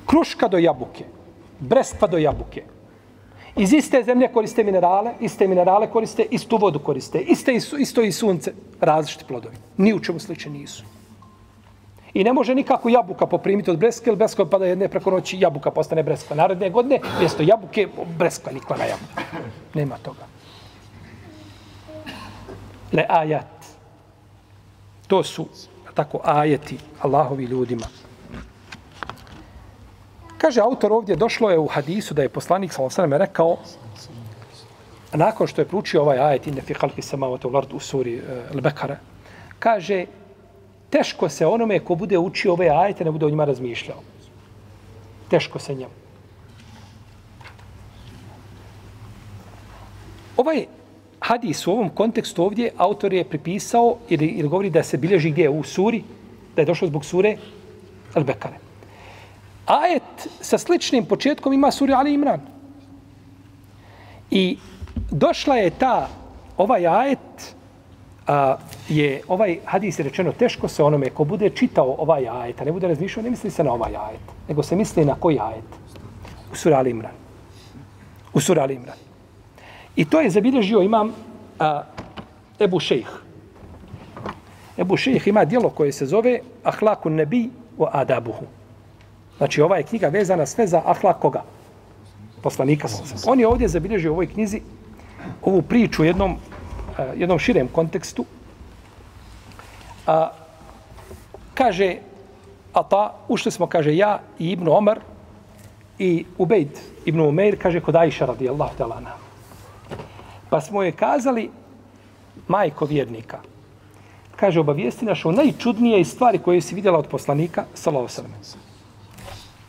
kruška 0.05 0.47
do 0.47 0.57
jabuke, 0.57 1.05
brestva 1.59 2.07
do 2.07 2.17
jabuke, 2.17 2.63
Iz 3.57 3.73
iste 3.73 4.03
zemlje 4.03 4.27
koriste 4.33 4.63
minerale, 4.63 5.13
iste 5.19 5.47
minerale 5.47 5.87
koriste, 5.87 6.25
istu 6.31 6.57
vodu 6.57 6.79
koriste, 6.79 7.19
iste, 7.19 7.53
isto 7.79 8.01
i 8.01 8.11
sunce, 8.11 8.53
različiti 8.81 9.25
plodovi. 9.25 9.55
Ni 9.77 9.93
u 9.93 9.99
čemu 9.99 10.19
sliče 10.19 10.49
nisu. 10.49 10.83
I 12.13 12.23
ne 12.23 12.33
može 12.33 12.55
nikako 12.55 12.89
jabuka 12.89 13.25
poprimiti 13.25 13.71
od 13.71 13.77
breske, 13.77 14.09
ili 14.09 14.17
breska 14.17 14.45
pada 14.45 14.65
jedne 14.65 14.87
preko 14.87 15.11
noći, 15.11 15.39
jabuka 15.39 15.71
postane 15.71 16.03
breska. 16.03 16.35
Naredne 16.35 16.69
godine, 16.69 16.99
mjesto 17.19 17.43
jabuke, 17.43 17.87
breska 18.17 18.51
nikla 18.51 18.77
na 18.77 18.85
jabuka. 18.85 19.21
Nema 19.73 19.97
toga. 19.97 20.25
Le 22.91 23.05
ajat. 23.09 23.65
To 25.07 25.23
su 25.23 25.47
tako 25.93 26.19
ajeti 26.23 26.77
Allahovi 27.01 27.43
ljudima. 27.43 27.85
Kaže 30.37 30.61
autor 30.61 30.93
ovdje, 30.93 31.15
došlo 31.15 31.49
je 31.49 31.59
u 31.59 31.67
hadisu 31.67 32.13
da 32.13 32.21
je 32.21 32.29
poslanik 32.29 32.73
sa 32.73 32.83
osanem 32.83 33.13
rekao, 33.13 33.57
nakon 35.13 35.47
što 35.47 35.61
je 35.61 35.67
pručio 35.67 36.01
ovaj 36.01 36.19
ajet, 36.19 36.47
inne 36.47 36.61
fi 36.61 36.73
halki 36.73 37.01
samavate 37.01 37.47
u 37.47 37.51
lard 37.51 37.73
u 37.73 37.79
suri 37.79 38.17
e, 38.17 38.21
Al-Bekara, 38.53 38.95
kaže, 39.59 40.05
teško 40.89 41.29
se 41.29 41.45
onome 41.45 41.79
ko 41.79 41.95
bude 41.95 42.17
učio 42.17 42.53
ove 42.53 42.69
ajete, 42.69 43.05
ne 43.05 43.11
bude 43.11 43.25
o 43.25 43.29
njima 43.29 43.45
razmišljao. 43.45 43.97
Teško 45.29 45.59
se 45.59 45.75
njemu. 45.75 45.91
Ovaj 50.37 50.65
hadis 51.19 51.67
u 51.67 51.71
ovom 51.71 51.89
kontekstu 51.89 52.43
ovdje 52.43 52.71
autor 52.77 53.13
je 53.13 53.23
pripisao 53.23 53.97
ili, 54.09 54.25
ili 54.25 54.49
govori 54.49 54.69
da 54.69 54.83
se 54.83 54.97
bilježi 54.97 55.31
gdje 55.31 55.49
u 55.49 55.63
suri, 55.63 56.03
da 56.55 56.61
je 56.61 56.65
došlo 56.65 56.87
zbog 56.87 57.05
sure 57.05 57.37
Al-Bekare 58.13 58.66
ajet 59.67 60.27
sa 60.41 60.57
sličnim 60.57 61.05
početkom 61.05 61.53
ima 61.53 61.71
suri 61.71 61.93
Ali 61.93 62.13
Imran. 62.13 62.41
I 64.31 64.57
došla 65.11 65.55
je 65.55 65.69
ta, 65.69 66.09
ovaj 66.57 66.87
ajet, 66.87 67.55
a, 68.27 68.57
je, 68.89 69.21
ovaj 69.27 69.59
hadis 69.65 69.99
je 69.99 70.03
rečeno 70.03 70.31
teško 70.31 70.67
se 70.67 70.83
onome 70.83 71.09
ko 71.09 71.23
bude 71.23 71.49
čitao 71.49 71.95
ovaj 71.99 72.27
ajet, 72.29 72.61
a 72.61 72.65
ne 72.65 72.71
bude 72.71 72.87
razmišljao, 72.87 73.23
ne 73.23 73.29
misli 73.29 73.51
se 73.51 73.63
na 73.63 73.73
ovaj 73.73 73.95
ajet, 73.95 74.25
nego 74.47 74.63
se 74.63 74.75
misli 74.75 75.05
na 75.05 75.15
koji 75.15 75.39
ajet? 75.39 75.69
U 76.51 76.55
suri 76.55 76.75
Ali 76.75 76.89
Imran. 76.89 77.13
U 78.33 78.41
suri 78.41 78.59
Ali 78.59 78.75
Imran. 78.75 78.97
I 79.95 80.05
to 80.05 80.21
je 80.21 80.29
zabilježio 80.29 80.81
imam 80.81 81.13
a, 81.59 81.83
Ebu 82.59 82.79
Šejh. 82.79 83.09
Ebu 84.77 84.97
Šejh 84.97 85.27
ima 85.27 85.45
dijelo 85.45 85.69
koje 85.69 85.91
se 85.91 86.05
zove 86.05 86.39
Ahlakun 86.63 87.15
nebi 87.15 87.49
o 87.77 87.89
adabuhu. 87.91 88.45
Znači, 89.37 89.61
ova 89.61 89.77
je 89.77 89.83
knjiga 89.83 90.07
vezana 90.07 90.45
sve 90.45 90.67
za 90.67 90.81
ahlak 90.85 91.19
koga? 91.19 91.43
Poslanika. 92.41 92.87
On 93.25 93.39
je 93.39 93.47
ovdje 93.47 93.67
zabilježio 93.67 94.11
u 94.11 94.13
ovoj 94.13 94.27
knjizi 94.27 94.61
ovu 95.41 95.61
priču 95.61 96.01
u 96.01 96.05
jednom, 96.05 96.31
uh, 96.31 96.39
jednom 97.15 97.39
širem 97.39 97.67
kontekstu. 97.67 98.25
A, 100.07 100.31
kaže, 101.53 101.95
a 102.73 102.83
ta, 102.83 103.13
ušli 103.27 103.51
smo, 103.51 103.67
kaže, 103.67 103.95
ja 103.95 104.19
i 104.39 104.51
Ibnu 104.51 104.71
Omar 104.71 104.99
i 105.99 106.25
Ubejd 106.37 106.79
Ibnu 107.05 107.27
Umeir, 107.29 107.57
kaže, 107.61 107.81
kod 107.81 107.95
Aisha 107.95 108.25
radijallahu 108.25 108.77
talana. 108.77 109.11
Pa 110.49 110.61
smo 110.61 110.83
je 110.83 110.91
kazali, 110.91 111.49
majko 112.47 112.85
vjernika, 112.85 113.39
kaže, 114.35 114.59
obavijesti 114.59 115.05
naš 115.05 115.25
o 115.25 115.31
najčudnije 115.31 116.05
stvari 116.05 116.37
koje 116.37 116.61
si 116.61 116.75
vidjela 116.75 116.99
od 116.99 117.07
poslanika, 117.07 117.65
sallallahu 117.73 118.09
sallam 118.09 118.66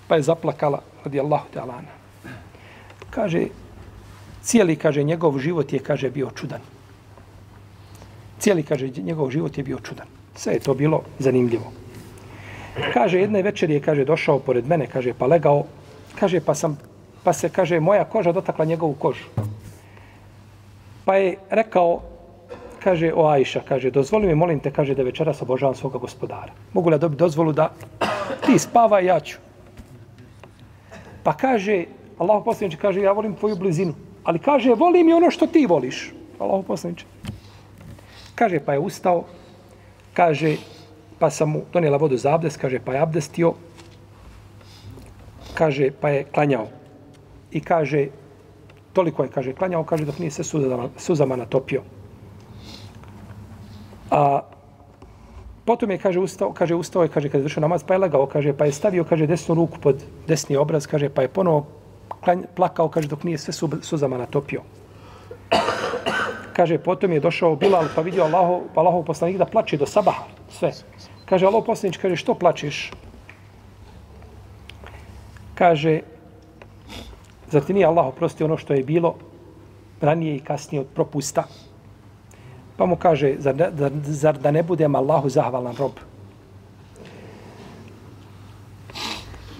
pa 0.08 0.16
je 0.16 0.22
zaplakala 0.22 0.80
radi 1.04 1.20
Allahu 1.20 1.46
ta'ala. 1.54 1.82
Kaže, 3.10 3.46
cijeli, 4.42 4.76
kaže, 4.76 5.02
njegov 5.02 5.38
život 5.38 5.72
je, 5.72 5.78
kaže, 5.78 6.10
bio 6.10 6.30
čudan. 6.30 6.60
Cijeli, 8.38 8.62
kaže, 8.62 8.88
njegov 8.88 9.30
život 9.30 9.58
je 9.58 9.64
bio 9.64 9.78
čudan. 9.80 10.06
Sve 10.34 10.52
je 10.52 10.60
to 10.60 10.74
bilo 10.74 11.02
zanimljivo. 11.18 11.72
Kaže, 12.92 13.20
jedne 13.20 13.42
večeri 13.42 13.74
je, 13.74 13.80
kaže, 13.80 14.04
došao 14.04 14.38
pored 14.38 14.66
mene, 14.66 14.86
kaže, 14.86 15.12
pa 15.18 15.26
legao, 15.26 15.64
kaže, 16.18 16.40
pa 16.40 16.54
sam, 16.54 16.78
pa 17.24 17.32
se, 17.32 17.48
kaže, 17.48 17.80
moja 17.80 18.04
koža 18.04 18.32
dotakla 18.32 18.64
njegovu 18.64 18.94
kožu. 18.94 19.24
Pa 21.04 21.16
je 21.16 21.36
rekao, 21.50 22.00
kaže, 22.84 23.12
o 23.14 23.26
Ajša, 23.26 23.60
kaže, 23.68 23.90
dozvoli 23.90 24.26
mi, 24.26 24.34
molim 24.34 24.60
te, 24.60 24.70
kaže, 24.70 24.94
da 24.94 25.02
večeras 25.02 25.42
obožavam 25.42 25.74
svoga 25.74 25.98
gospodara. 25.98 26.52
Mogu 26.72 26.90
li 26.90 26.98
dobiti 26.98 27.18
dozvolu 27.18 27.52
da 27.52 27.72
ti 28.46 28.58
spava, 28.58 29.00
ja 29.00 29.20
ću. 29.20 29.47
Pa 31.28 31.36
kaže, 31.36 31.84
Allah 32.16 32.40
poslaniče 32.40 32.80
kaže, 32.80 33.04
ja 33.04 33.12
volim 33.12 33.34
tvoju 33.36 33.56
blizinu. 33.60 33.92
Ali 34.24 34.40
kaže, 34.40 34.72
volim 34.72 35.08
i 35.08 35.12
ono 35.12 35.28
što 35.30 35.46
ti 35.46 35.66
voliš. 35.68 36.08
Allah 36.40 36.64
poslaniče. 36.64 37.04
Kaže, 38.32 38.60
pa 38.64 38.72
je 38.72 38.78
ustao. 38.80 39.26
Kaže, 40.16 40.56
pa 41.18 41.28
sam 41.30 41.50
mu 41.52 41.60
donijela 41.72 42.00
vodu 42.00 42.16
za 42.16 42.32
abdest. 42.32 42.56
Kaže, 42.56 42.80
pa 42.80 42.96
je 42.96 43.00
abdestio. 43.04 43.52
Kaže, 45.54 45.90
pa 46.00 46.08
je 46.08 46.24
klanjao. 46.24 46.72
I 47.52 47.60
kaže, 47.60 48.06
toliko 48.96 49.22
je, 49.22 49.28
kaže, 49.28 49.52
klanjao. 49.52 49.84
Kaže, 49.84 50.08
dok 50.08 50.24
nije 50.24 50.30
se 50.30 50.44
suzama, 50.44 50.88
suzama 50.96 51.36
natopio. 51.36 51.82
A 54.10 54.40
Potom 55.68 55.90
je, 55.92 55.98
kaže, 56.00 56.16
ustao, 56.16 56.52
kaže, 56.56 56.72
ustao 56.72 57.04
je, 57.04 57.12
kaže, 57.12 57.28
kad 57.28 57.40
je 57.40 57.44
došao 57.44 57.60
namaz, 57.60 57.84
pa 57.84 57.94
je 57.94 57.98
legao, 58.08 58.24
kaže, 58.26 58.56
pa 58.56 58.64
je 58.64 58.72
stavio, 58.72 59.04
kaže, 59.04 59.26
desnu 59.28 59.52
ruku 59.54 59.76
pod 59.76 60.00
desni 60.24 60.56
obraz, 60.56 60.88
kaže, 60.88 61.12
pa 61.12 61.22
je 61.22 61.28
ponovo 61.28 61.66
klanj, 62.24 62.48
plakao, 62.56 62.88
kaže, 62.88 63.08
dok 63.08 63.28
nije 63.28 63.38
sve 63.38 63.52
su, 63.52 63.68
suzama 63.82 64.16
natopio. 64.16 64.64
Kaže, 66.56 66.78
potom 66.78 67.12
je 67.12 67.20
došao 67.20 67.56
Bilal, 67.56 67.92
pa 67.94 68.00
vidio 68.00 68.24
Allaho, 68.24 68.62
pa 68.74 68.80
Allahov 68.80 69.04
poslanik 69.04 69.36
da 69.36 69.44
plače 69.44 69.76
do 69.76 69.86
sabaha, 69.86 70.24
sve. 70.50 70.72
Kaže, 71.28 71.46
Allahov 71.46 71.68
poslanik, 71.68 72.00
kaže, 72.00 72.16
što 72.16 72.34
plačeš? 72.34 72.90
Kaže, 75.54 76.00
Zar 77.50 77.64
ti 77.64 77.72
nije 77.72 77.86
Allah 77.86 78.06
oprosti 78.06 78.44
ono 78.44 78.56
što 78.56 78.74
je 78.74 78.84
bilo 78.84 79.14
ranije 80.00 80.36
i 80.36 80.40
kasnije 80.40 80.80
od 80.80 80.86
propusta? 80.94 81.44
Pa 82.78 82.86
mu 82.86 82.96
kaže, 82.96 83.34
zar, 83.38 83.54
zar, 83.74 83.92
zar 84.06 84.38
da 84.38 84.50
ne 84.50 84.62
budem 84.62 84.94
Allahu 84.94 85.28
zahvalan 85.28 85.74
rob? 85.76 85.98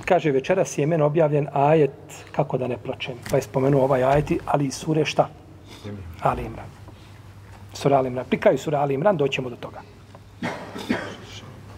Kaže, 0.05 0.31
večeras 0.31 0.79
je 0.79 0.87
meni 0.87 1.03
objavljen 1.03 1.49
ajet 1.53 2.25
kako 2.33 2.59
da 2.59 2.67
ne 2.67 2.77
plačem. 2.79 3.19
Pa 3.31 3.37
je 3.37 3.43
spomenuo 3.43 3.83
ovaj 3.85 4.05
ajet, 4.05 4.33
ali 4.47 4.67
i 4.67 4.71
sure 4.71 5.05
šta? 5.05 5.29
Ali 6.23 6.45
Imran. 6.47 6.71
Sura 7.73 7.97
Ali 7.99 8.09
Imran. 8.09 8.25
Prikaju 8.25 8.59
sura 8.59 8.79
Ali 8.81 8.95
Imran, 8.95 9.17
doćemo 9.17 9.51
do 9.51 9.57
toga. 9.57 9.83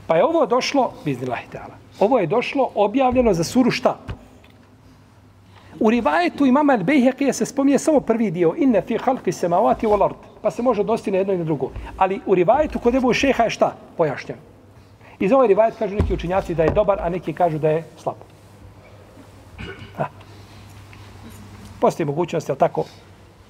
Pa 0.06 0.16
je 0.16 0.24
ovo 0.24 0.46
došlo, 0.46 0.92
biznila. 1.04 1.36
Ovo 2.00 2.18
je 2.18 2.26
došlo 2.26 2.70
objavljeno 2.74 3.34
za 3.34 3.44
suru 3.44 3.70
šta? 3.70 3.96
U 5.80 5.90
rivajetu 5.90 6.46
imama 6.46 6.72
al-Bejheqija 6.72 7.32
se 7.32 7.46
spominje 7.46 7.78
samo 7.78 8.00
prvi 8.00 8.30
dio. 8.30 8.54
Inne 8.56 8.82
fi 8.82 8.98
halki 8.98 9.32
semavati 9.32 9.86
wal 9.86 10.04
ard. 10.04 10.16
Pa 10.42 10.50
se 10.50 10.62
može 10.62 10.80
odnositi 10.80 11.10
na 11.10 11.18
jedno 11.18 11.32
i 11.32 11.38
na 11.38 11.44
drugo. 11.44 11.70
Ali 11.96 12.20
u 12.26 12.34
rivajetu 12.34 12.78
kod 12.78 12.94
Ebu 12.94 13.12
Šeha 13.12 13.44
je 13.44 13.50
šta? 13.50 13.76
Pojašnjeno. 13.96 14.40
za 15.20 15.36
ovaj 15.36 15.48
rivajet 15.48 15.78
kažu 15.78 15.94
neki 15.94 16.14
učinjaci 16.14 16.54
da 16.54 16.64
je 16.64 16.70
dobar, 16.70 16.98
a 17.00 17.08
neki 17.08 17.32
kažu 17.32 17.58
da 17.58 17.70
je 17.70 17.84
slab. 17.96 18.16
Ha. 19.96 20.04
Postoji 21.80 22.06
mogućnost, 22.06 22.48
je 22.48 22.54
tako? 22.54 22.84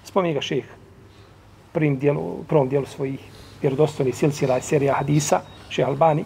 Spominje 0.05 0.35
ga 0.35 0.41
šeh 0.41 0.65
prvim 1.73 1.99
dijelu, 1.99 2.45
prvom 2.49 2.69
dijelu 2.69 2.87
svojih 2.87 3.21
vjerodostojnih 3.63 4.17
silsila 4.17 4.59
i 4.59 4.63
serija 4.63 4.95
hadisa, 4.95 5.41
šeh 5.69 5.89
Albani, 5.89 6.25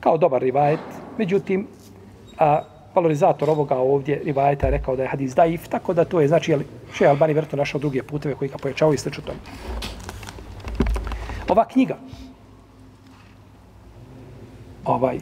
kao 0.00 0.18
dobar 0.18 0.42
rivajet. 0.42 0.80
Međutim, 1.18 1.66
a, 2.38 2.62
valorizator 2.94 3.50
ovoga 3.50 3.76
ovdje 3.76 4.20
rivajeta 4.24 4.66
je 4.66 4.70
rekao 4.70 4.96
da 4.96 5.02
je 5.02 5.08
hadis 5.08 5.34
daif, 5.34 5.68
tako 5.68 5.94
da 5.94 6.04
to 6.04 6.20
je, 6.20 6.28
znači, 6.28 6.56
šeh 6.94 7.08
Albani 7.08 7.32
vjerojatno 7.32 7.56
našao 7.56 7.80
druge 7.80 8.02
puteve 8.02 8.34
koji 8.34 8.50
ga 8.50 8.56
pojačao 8.56 8.92
i 8.92 8.98
slično 8.98 9.22
tome. 9.22 9.38
Ova 11.48 11.64
knjiga, 11.64 11.96
ovaj, 14.84 15.18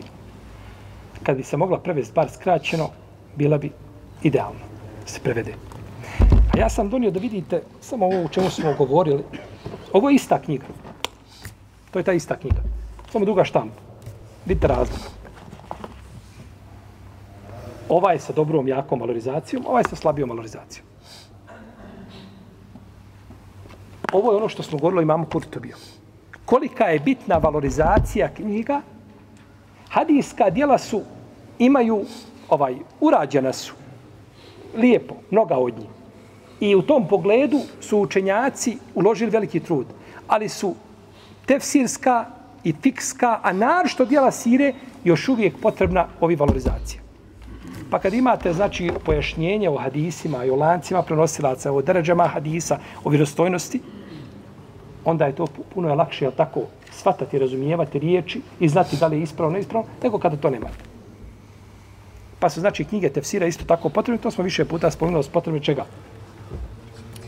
kad 1.23 1.37
bi 1.37 1.43
se 1.43 1.57
mogla 1.57 1.79
prevesti 1.79 2.15
bar 2.15 2.31
skraćeno, 2.31 2.91
bila 3.37 3.59
bi 3.59 3.71
idealno 4.23 4.61
se 5.07 5.21
prevede. 5.21 5.55
A 6.55 6.59
ja 6.59 6.69
sam 6.69 6.91
donio 6.91 7.11
da 7.11 7.21
vidite 7.21 7.63
samo 7.81 8.07
ovo 8.07 8.23
u 8.23 8.29
čemu 8.29 8.51
smo 8.51 8.75
govorili. 8.79 9.25
Ovo 9.93 10.11
je 10.11 10.15
ista 10.15 10.39
knjiga. 10.43 10.67
To 11.91 11.99
je 11.99 12.05
ta 12.05 12.13
ista 12.13 12.37
knjiga. 12.37 12.63
Samo 13.13 13.25
druga 13.25 13.45
štampa. 13.45 13.81
Vidite 14.47 14.67
razlog. 14.67 15.16
Ovaj 17.89 18.19
sa 18.19 18.33
dobrom, 18.33 18.69
jakom 18.69 19.01
valorizacijom, 19.01 19.65
ovaj 19.67 19.85
sa 19.91 19.97
slabijom 19.97 20.31
valorizacijom. 20.31 20.87
Ovo 24.13 24.33
je 24.33 24.37
ono 24.37 24.49
što 24.49 24.63
smo 24.63 24.79
govorili 24.79 25.03
imamo 25.03 25.27
Kurtobiju. 25.33 25.77
Kolika 26.45 26.85
je 26.85 27.01
bitna 27.01 27.37
valorizacija 27.37 28.29
knjiga 28.35 28.81
Hadijska 29.91 30.51
dijela 30.51 30.79
su, 30.79 31.03
imaju, 31.59 32.05
ovaj, 32.49 32.75
urađena 33.01 33.53
su, 33.53 33.75
lijepo, 34.75 35.15
mnoga 35.31 35.57
od 35.57 35.79
njih. 35.79 35.89
I 36.61 36.75
u 36.75 36.83
tom 36.83 37.09
pogledu 37.09 37.61
su 37.81 37.99
učenjaci 37.99 38.79
uložili 38.95 39.31
veliki 39.31 39.61
trud. 39.61 39.87
Ali 40.29 40.49
su 40.49 40.75
tefsirska 41.47 42.25
i 42.65 42.75
fikska, 42.83 43.41
a 43.43 43.53
naročito 43.53 44.05
dijela 44.05 44.31
sire, 44.31 44.75
još 45.05 45.29
uvijek 45.29 45.61
potrebna 45.63 46.07
ovi 46.21 46.37
valorizacija. 46.37 47.06
Pa 47.91 47.99
kad 47.99 48.15
imate, 48.15 48.53
znači, 48.53 48.91
pojašnjenje 49.05 49.69
o 49.71 49.77
hadisima 49.77 50.45
i 50.45 50.51
o 50.51 50.57
lancima 50.57 51.03
prenosilaca, 51.03 51.73
o 51.73 51.83
dređama 51.83 52.27
hadisa, 52.27 52.79
o 53.05 53.11
vjerostojnosti, 53.11 53.81
onda 55.05 55.27
je 55.27 55.35
to 55.35 55.47
puno 55.75 55.89
je 55.89 55.95
lakše, 55.95 56.25
jel 56.25 56.33
tako, 56.33 56.61
shvatati, 56.93 57.39
razumijevati 57.39 57.99
riječi 57.99 58.41
i 58.61 58.69
znati 58.69 58.97
da 58.97 59.07
li 59.07 59.17
je 59.17 59.23
ispravno, 59.23 59.53
ne 59.53 59.61
ispravno, 59.61 59.89
nego 60.03 60.19
kada 60.19 60.37
to 60.37 60.51
nemate. 60.51 60.85
Pa 62.39 62.51
su, 62.51 62.61
znači, 62.61 62.85
knjige 62.85 63.09
tefsira 63.09 63.47
isto 63.47 63.65
tako 63.65 63.89
potrebne, 63.89 64.23
to 64.23 64.31
smo 64.31 64.45
više 64.45 64.65
puta 64.65 64.91
spomenuli 64.91 65.25
s 65.25 65.29
potrebne 65.29 65.61
čega? 65.61 65.85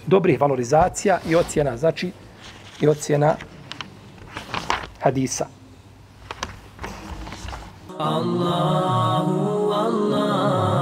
Dobrih 0.06 0.40
valorizacija 0.40 1.18
i 1.28 1.36
ocjena, 1.36 1.76
znači, 1.76 2.12
i 2.80 2.88
ocjena 2.88 3.36
hadisa. 5.00 5.46
Allahu 7.98 9.57
Allah. 9.78 10.77